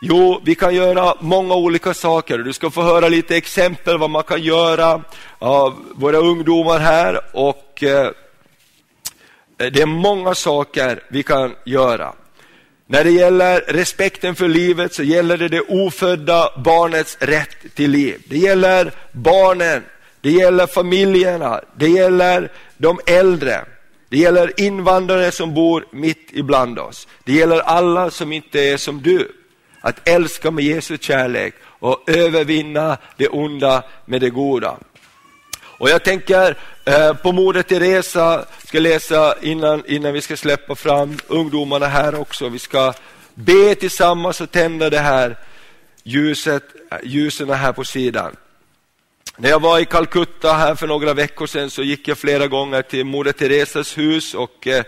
Jo, 0.02 0.40
vi 0.44 0.54
kan 0.54 0.74
göra 0.74 1.14
många 1.20 1.54
olika 1.54 1.94
saker. 1.94 2.38
Du 2.38 2.52
ska 2.52 2.70
få 2.70 2.83
höra 2.83 3.09
lite 3.09 3.37
exempel 3.37 3.98
vad 3.98 4.11
man 4.11 4.22
kan 4.22 4.42
göra 4.42 5.02
av 5.38 5.85
våra 5.94 6.18
ungdomar 6.18 6.78
här. 6.78 7.20
och 7.33 7.83
eh, 7.83 8.11
Eh, 9.60 9.72
det 9.72 9.82
är 9.82 9.86
många 9.86 10.34
saker 10.34 11.02
vi 11.08 11.22
kan 11.22 11.54
göra. 11.64 12.12
När 12.86 13.04
det 13.04 13.10
gäller 13.10 13.60
respekten 13.60 14.34
för 14.34 14.48
livet 14.48 14.94
så 14.94 15.02
gäller 15.02 15.36
det 15.36 15.48
det 15.48 15.60
ofödda 15.60 16.60
barnets 16.64 17.16
rätt 17.20 17.74
till 17.74 17.90
liv. 17.90 18.22
Det 18.28 18.38
gäller 18.38 18.92
barnen, 19.12 19.82
det 20.20 20.30
gäller 20.30 20.66
familjerna, 20.66 21.60
det 21.76 21.88
gäller 21.88 22.52
de 22.76 23.00
äldre. 23.06 23.64
Det 24.08 24.18
gäller 24.18 24.60
invandrare 24.60 25.32
som 25.32 25.54
bor 25.54 25.86
mitt 25.90 26.28
ibland 26.32 26.78
oss. 26.78 27.08
Det 27.24 27.32
gäller 27.32 27.60
alla 27.60 28.10
som 28.10 28.32
inte 28.32 28.60
är 28.60 28.76
som 28.76 29.02
du. 29.02 29.32
Att 29.80 30.08
älska 30.08 30.50
med 30.50 30.64
Jesu 30.64 30.98
kärlek 31.00 31.54
och 31.64 32.08
övervinna 32.10 32.98
det 33.16 33.28
onda 33.28 33.82
med 34.04 34.20
det 34.20 34.30
goda. 34.30 34.76
Och 35.80 35.90
jag 35.90 36.04
tänker 36.04 36.56
eh, 36.84 37.14
på 37.14 37.32
Moder 37.32 37.62
Teresa, 37.62 38.44
ska 38.66 38.78
läsa 38.78 39.34
innan, 39.42 39.82
innan 39.86 40.12
vi 40.12 40.20
ska 40.20 40.36
släppa 40.36 40.74
fram 40.74 41.18
ungdomarna 41.26 41.86
här 41.86 42.20
också. 42.20 42.48
Vi 42.48 42.58
ska 42.58 42.92
be 43.34 43.74
tillsammans 43.74 44.40
och 44.40 44.50
tända 44.50 44.90
det 44.90 44.98
här 44.98 45.36
ljuset, 46.02 46.62
ljusen 47.02 47.50
här 47.50 47.72
på 47.72 47.84
sidan. 47.84 48.36
När 49.36 49.50
jag 49.50 49.62
var 49.62 49.78
i 49.78 49.84
Calcutta 49.84 50.52
här 50.52 50.74
för 50.74 50.86
några 50.86 51.14
veckor 51.14 51.46
sedan 51.46 51.70
så 51.70 51.82
gick 51.82 52.08
jag 52.08 52.18
flera 52.18 52.46
gånger 52.46 52.82
till 52.82 53.04
Moder 53.04 53.32
Teresas 53.32 53.98
hus 53.98 54.34
och 54.34 54.66
eh, 54.66 54.84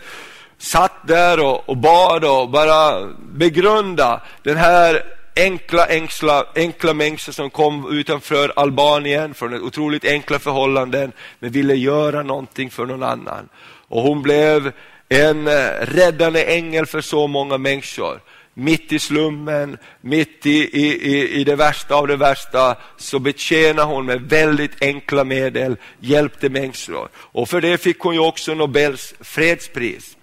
satt 0.58 1.08
där 1.08 1.40
och, 1.40 1.68
och 1.68 1.76
bad 1.76 2.24
och 2.24 2.48
bara 2.48 3.08
begrunda 3.18 4.22
den 4.42 4.56
här 4.56 5.02
enkla, 5.36 5.86
enkla, 5.88 6.46
enkla 6.54 6.94
människor 6.94 7.32
som 7.32 7.50
kom 7.50 7.98
utanför 7.98 8.52
Albanien 8.56 9.34
från 9.34 9.62
otroligt 9.62 10.04
enkla 10.04 10.38
förhållanden 10.38 11.12
men 11.38 11.50
ville 11.50 11.74
göra 11.74 12.22
någonting 12.22 12.70
för 12.70 12.86
någon 12.86 13.02
annan. 13.02 13.48
Och 13.88 14.02
hon 14.02 14.22
blev 14.22 14.72
en 15.08 15.46
eh, 15.46 15.70
räddande 15.80 16.44
ängel 16.44 16.86
för 16.86 17.00
så 17.00 17.26
många 17.26 17.58
människor. 17.58 18.20
Mitt 18.54 18.92
i 18.92 18.98
slummen, 18.98 19.78
mitt 20.00 20.46
i, 20.46 20.80
i, 20.80 21.40
i 21.40 21.44
det 21.44 21.56
värsta 21.56 21.94
av 21.94 22.06
det 22.06 22.16
värsta, 22.16 22.76
så 22.96 23.18
betjänade 23.18 23.88
hon 23.88 24.06
med 24.06 24.20
väldigt 24.20 24.82
enkla 24.82 25.24
medel, 25.24 25.76
hjälpte 26.00 26.48
människor. 26.48 27.08
Och 27.14 27.48
för 27.48 27.60
det 27.60 27.78
fick 27.78 27.98
hon 27.98 28.14
ju 28.14 28.20
också 28.20 28.54
Nobels 28.54 29.14
fredspris. 29.20 30.16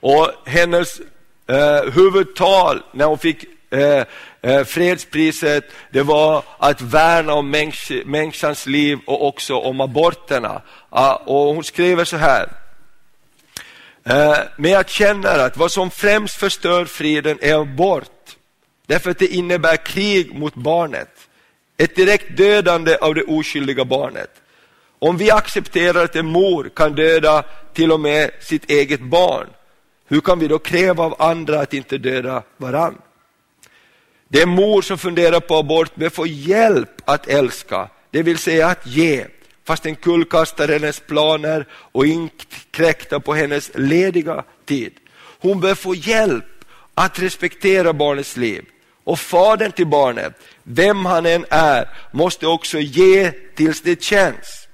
Och 0.00 0.30
hennes 0.44 1.00
eh, 1.46 1.92
huvudtal 1.92 2.82
när 2.92 3.04
hon 3.04 3.18
fick 3.18 3.44
Eh, 3.74 4.04
eh, 4.42 4.64
fredspriset, 4.64 5.64
det 5.90 6.02
var 6.02 6.42
att 6.58 6.80
värna 6.80 7.34
om 7.34 7.50
människ 7.50 7.92
människans 8.04 8.66
liv 8.66 8.98
och 9.06 9.26
också 9.26 9.54
om 9.54 9.80
aborterna. 9.80 10.62
Ah, 10.90 11.14
och 11.14 11.54
hon 11.54 11.64
skriver 11.64 12.04
så 12.04 12.16
här. 12.16 12.48
Eh, 14.04 14.36
men 14.56 14.70
jag 14.70 14.88
känner 14.88 15.38
att 15.38 15.56
vad 15.56 15.72
som 15.72 15.90
främst 15.90 16.34
förstör 16.34 16.84
friden 16.84 17.38
är 17.42 17.54
abort. 17.54 18.36
Därför 18.86 19.10
att 19.10 19.18
det 19.18 19.26
innebär 19.26 19.76
krig 19.76 20.34
mot 20.34 20.54
barnet. 20.54 21.10
Ett 21.76 21.96
direkt 21.96 22.36
dödande 22.36 22.96
av 22.96 23.14
det 23.14 23.22
oskyldiga 23.22 23.84
barnet. 23.84 24.30
Om 24.98 25.16
vi 25.16 25.30
accepterar 25.30 26.04
att 26.04 26.16
en 26.16 26.26
mor 26.26 26.70
kan 26.76 26.94
döda 26.94 27.44
till 27.72 27.92
och 27.92 28.00
med 28.00 28.30
sitt 28.40 28.70
eget 28.70 29.00
barn, 29.00 29.46
hur 30.08 30.20
kan 30.20 30.38
vi 30.38 30.48
då 30.48 30.58
kräva 30.58 31.04
av 31.04 31.22
andra 31.22 31.60
att 31.60 31.74
inte 31.74 31.98
döda 31.98 32.42
varann? 32.56 32.98
Det 34.34 34.42
är 34.42 34.46
mor 34.46 34.82
som 34.82 34.98
funderar 34.98 35.40
på 35.40 35.56
abort 35.56 35.94
bör 35.94 36.08
få 36.08 36.26
hjälp 36.26 36.90
att 37.04 37.28
älska, 37.28 37.88
det 38.10 38.22
vill 38.22 38.38
säga 38.38 38.68
att 38.68 38.86
ge, 38.86 39.26
fast 39.64 39.82
den 39.82 39.94
kullkastar 39.94 40.68
hennes 40.68 41.00
planer 41.00 41.66
och 41.72 42.06
inkräktar 42.06 43.18
på 43.18 43.34
hennes 43.34 43.70
lediga 43.74 44.44
tid. 44.64 44.92
Hon 45.40 45.60
bör 45.60 45.74
få 45.74 45.94
hjälp 45.94 46.44
att 46.94 47.18
respektera 47.18 47.92
barnets 47.92 48.36
liv. 48.36 48.64
Och 49.04 49.18
fadern 49.18 49.72
till 49.72 49.86
barnet, 49.86 50.32
vem 50.62 51.06
han 51.06 51.26
än 51.26 51.46
är, 51.50 51.88
måste 52.12 52.46
också 52.46 52.78
ge 52.78 53.30
tills 53.30 53.82
det 53.82 54.02
känns. 54.02 54.68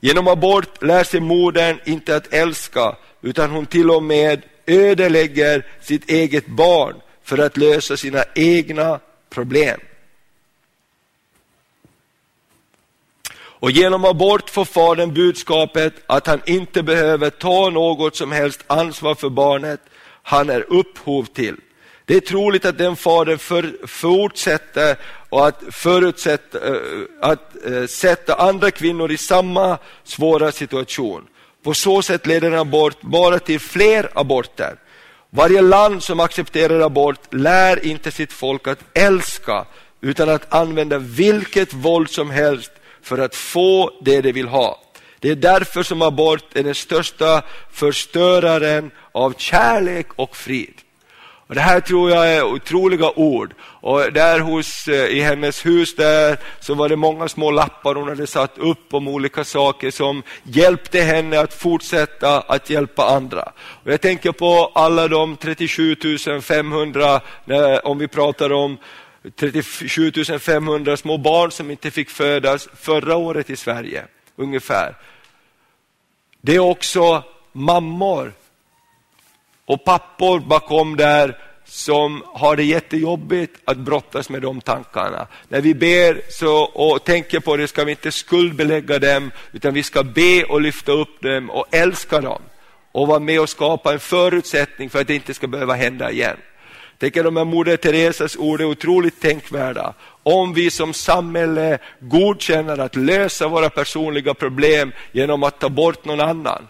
Genom 0.00 0.28
abort 0.28 0.82
lär 0.82 1.04
sig 1.04 1.20
modern 1.20 1.78
inte 1.84 2.16
att 2.16 2.32
älska, 2.34 2.96
utan 3.22 3.50
hon 3.50 3.66
till 3.66 3.90
och 3.90 4.02
med 4.02 4.42
ödelägger 4.66 5.66
sitt 5.80 6.10
eget 6.10 6.46
barn 6.46 6.94
för 7.24 7.38
att 7.38 7.56
lösa 7.56 7.96
sina 7.96 8.24
egna 8.34 9.00
problem. 9.30 9.80
Och 13.34 13.70
genom 13.70 14.04
abort 14.04 14.50
får 14.50 14.64
fadern 14.64 15.14
budskapet 15.14 15.94
att 16.06 16.26
han 16.26 16.40
inte 16.46 16.82
behöver 16.82 17.30
ta 17.30 17.70
något 17.70 18.16
som 18.16 18.32
helst 18.32 18.64
ansvar 18.66 19.14
för 19.14 19.28
barnet 19.28 19.80
han 20.22 20.50
är 20.50 20.72
upphov 20.72 21.24
till. 21.24 21.56
Det 22.04 22.16
är 22.16 22.20
troligt 22.20 22.64
att 22.64 22.78
den 22.78 22.96
fadern 22.96 23.38
för, 23.38 23.86
fortsätter 23.86 24.96
och 25.28 25.46
att, 25.46 25.62
förutsätta, 25.70 26.66
eh, 26.66 26.80
att 27.20 27.66
eh, 27.66 27.86
sätta 27.86 28.34
andra 28.34 28.70
kvinnor 28.70 29.12
i 29.12 29.16
samma 29.16 29.78
svåra 30.04 30.52
situation. 30.52 31.26
På 31.62 31.74
så 31.74 32.02
sätt 32.02 32.26
leder 32.26 32.50
en 32.50 32.58
abort 32.58 33.00
bara 33.00 33.38
till 33.38 33.60
fler 33.60 34.10
aborter. 34.14 34.76
Varje 35.34 35.62
land 35.62 36.02
som 36.02 36.20
accepterar 36.20 36.80
abort 36.80 37.34
lär 37.34 37.86
inte 37.86 38.10
sitt 38.10 38.32
folk 38.32 38.68
att 38.68 38.84
älska 38.94 39.66
utan 40.00 40.28
att 40.28 40.54
använda 40.54 40.98
vilket 40.98 41.74
våld 41.74 42.10
som 42.10 42.30
helst 42.30 42.70
för 43.02 43.18
att 43.18 43.34
få 43.34 43.90
det 44.00 44.20
de 44.20 44.32
vill 44.32 44.48
ha. 44.48 44.80
Det 45.20 45.30
är 45.30 45.36
därför 45.36 45.82
som 45.82 46.02
abort 46.02 46.56
är 46.56 46.62
den 46.62 46.74
största 46.74 47.42
förstöraren 47.72 48.90
av 49.12 49.34
kärlek 49.38 50.06
och 50.16 50.36
frid. 50.36 50.74
Och 51.46 51.54
det 51.54 51.60
här 51.60 51.80
tror 51.80 52.10
jag 52.10 52.32
är 52.32 52.44
otroliga 52.44 53.10
ord. 53.10 53.54
Och 53.60 54.12
där 54.12 54.40
hos, 54.40 54.88
eh, 54.88 55.06
i 55.06 55.20
hennes 55.20 55.66
hus 55.66 55.96
där 55.96 56.38
så 56.60 56.74
var 56.74 56.88
det 56.88 56.96
många 56.96 57.28
små 57.28 57.50
lappar 57.50 57.94
hon 57.94 58.08
hade 58.08 58.26
satt 58.26 58.58
upp 58.58 58.94
om 58.94 59.08
olika 59.08 59.44
saker 59.44 59.90
som 59.90 60.22
hjälpte 60.42 61.00
henne 61.00 61.40
att 61.40 61.54
fortsätta 61.54 62.40
att 62.40 62.70
hjälpa 62.70 63.06
andra. 63.06 63.52
Och 63.58 63.92
jag 63.92 64.00
tänker 64.00 64.32
på 64.32 64.72
alla 64.74 65.08
de 65.08 65.36
37 65.36 65.96
500, 66.42 67.20
om 67.84 67.98
vi 67.98 68.08
pratar 68.08 68.52
om 68.52 68.78
37 69.36 70.12
500 70.40 70.96
små 70.96 71.18
barn 71.18 71.50
som 71.50 71.70
inte 71.70 71.90
fick 71.90 72.10
födas 72.10 72.68
förra 72.80 73.16
året 73.16 73.50
i 73.50 73.56
Sverige, 73.56 74.04
ungefär. 74.36 74.96
Det 76.40 76.54
är 76.54 76.58
också 76.58 77.22
mammor 77.52 78.32
och 79.66 79.84
pappor 79.84 80.40
bakom 80.40 80.96
där 80.96 81.38
som 81.64 82.22
har 82.26 82.56
det 82.56 82.64
jättejobbigt 82.64 83.60
att 83.64 83.78
brottas 83.78 84.28
med 84.28 84.42
de 84.42 84.60
tankarna. 84.60 85.26
När 85.48 85.60
vi 85.60 85.74
ber 85.74 86.20
så, 86.28 86.62
och 86.62 87.04
tänker 87.04 87.40
på 87.40 87.56
det 87.56 87.68
ska 87.68 87.84
vi 87.84 87.90
inte 87.90 88.12
skuldbelägga 88.12 88.98
dem, 88.98 89.30
utan 89.52 89.74
vi 89.74 89.82
ska 89.82 90.02
be 90.02 90.44
och 90.44 90.60
lyfta 90.60 90.92
upp 90.92 91.22
dem 91.22 91.50
och 91.50 91.66
älska 91.70 92.20
dem 92.20 92.42
och 92.92 93.06
vara 93.06 93.18
med 93.18 93.40
och 93.40 93.48
skapa 93.48 93.92
en 93.92 94.00
förutsättning 94.00 94.90
för 94.90 95.00
att 95.00 95.06
det 95.06 95.14
inte 95.14 95.34
ska 95.34 95.46
behöva 95.46 95.74
hända 95.74 96.10
igen. 96.10 96.36
Jag 96.90 96.98
tänker 96.98 97.24
de 97.24 97.36
här 97.36 97.44
Moder 97.44 97.76
Teresas 97.76 98.36
ord 98.36 98.60
är 98.60 98.64
otroligt 98.64 99.20
tänkvärda. 99.20 99.94
Om 100.22 100.54
vi 100.54 100.70
som 100.70 100.94
samhälle 100.94 101.78
godkänner 102.00 102.78
att 102.78 102.96
lösa 102.96 103.48
våra 103.48 103.70
personliga 103.70 104.34
problem 104.34 104.92
genom 105.12 105.42
att 105.42 105.58
ta 105.58 105.68
bort 105.68 106.04
någon 106.04 106.20
annan, 106.20 106.66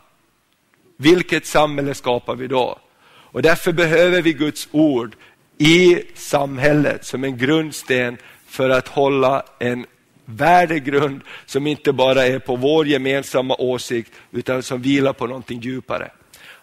vilket 1.02 1.46
samhälle 1.46 1.94
skapar 1.94 2.34
vi 2.34 2.46
då? 2.46 2.78
Och 3.04 3.42
därför 3.42 3.72
behöver 3.72 4.22
vi 4.22 4.32
Guds 4.32 4.68
ord 4.70 5.16
i 5.58 6.02
samhället 6.14 7.04
som 7.04 7.24
en 7.24 7.38
grundsten 7.38 8.16
för 8.46 8.70
att 8.70 8.88
hålla 8.88 9.42
en 9.58 9.86
värdegrund 10.24 11.20
som 11.46 11.66
inte 11.66 11.92
bara 11.92 12.26
är 12.26 12.38
på 12.38 12.56
vår 12.56 12.86
gemensamma 12.86 13.56
åsikt 13.58 14.12
utan 14.30 14.62
som 14.62 14.82
vilar 14.82 15.12
på 15.12 15.26
någonting 15.26 15.60
djupare. 15.60 16.10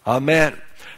Amen. 0.03 0.51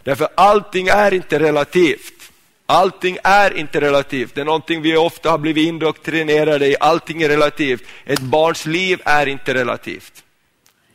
Därför 0.03 0.27
allting 0.35 0.87
är 0.87 1.13
inte 1.13 1.39
relativt. 1.39 2.31
Allting 2.65 3.17
är 3.23 3.57
inte 3.57 3.81
relativt. 3.81 4.35
Det 4.35 4.41
är 4.41 4.45
någonting 4.45 4.81
vi 4.81 4.97
ofta 4.97 5.31
har 5.31 5.37
blivit 5.37 5.67
indoktrinerade 5.67 6.67
i. 6.67 6.75
Allting 6.79 7.21
är 7.21 7.29
relativt. 7.29 7.83
Ett 8.05 8.19
barns 8.19 8.65
liv 8.65 9.01
är 9.05 9.27
inte 9.27 9.53
relativt 9.53 10.23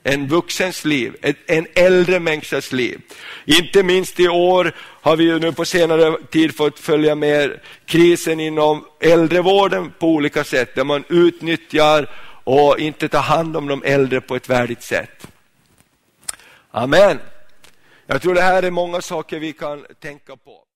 en 0.06 0.28
vuxens 0.28 0.84
liv, 0.84 1.16
en 1.46 1.66
äldre 1.74 2.20
människas 2.20 2.72
liv. 2.72 3.00
Inte 3.44 3.82
minst 3.82 4.20
i 4.20 4.28
år 4.28 4.72
har 4.78 5.16
vi 5.16 5.24
ju 5.24 5.38
nu 5.38 5.52
på 5.52 5.64
senare 5.64 6.16
tid 6.30 6.56
fått 6.56 6.78
följa 6.78 7.14
med 7.14 7.60
krisen 7.86 8.40
inom 8.40 8.84
äldrevården 9.00 9.92
på 9.98 10.08
olika 10.08 10.44
sätt, 10.44 10.74
där 10.74 10.84
man 10.84 11.04
utnyttjar 11.08 12.10
och 12.44 12.78
inte 12.78 13.08
tar 13.08 13.20
hand 13.20 13.56
om 13.56 13.66
de 13.68 13.82
äldre 13.84 14.20
på 14.20 14.36
ett 14.36 14.48
värdigt 14.48 14.82
sätt. 14.82 15.26
Amen. 16.70 17.18
Jag 18.06 18.22
tror 18.22 18.34
det 18.34 18.42
här 18.42 18.62
är 18.62 18.70
många 18.70 19.00
saker 19.00 19.38
vi 19.38 19.52
kan 19.52 19.86
tänka 20.00 20.36
på. 20.36 20.62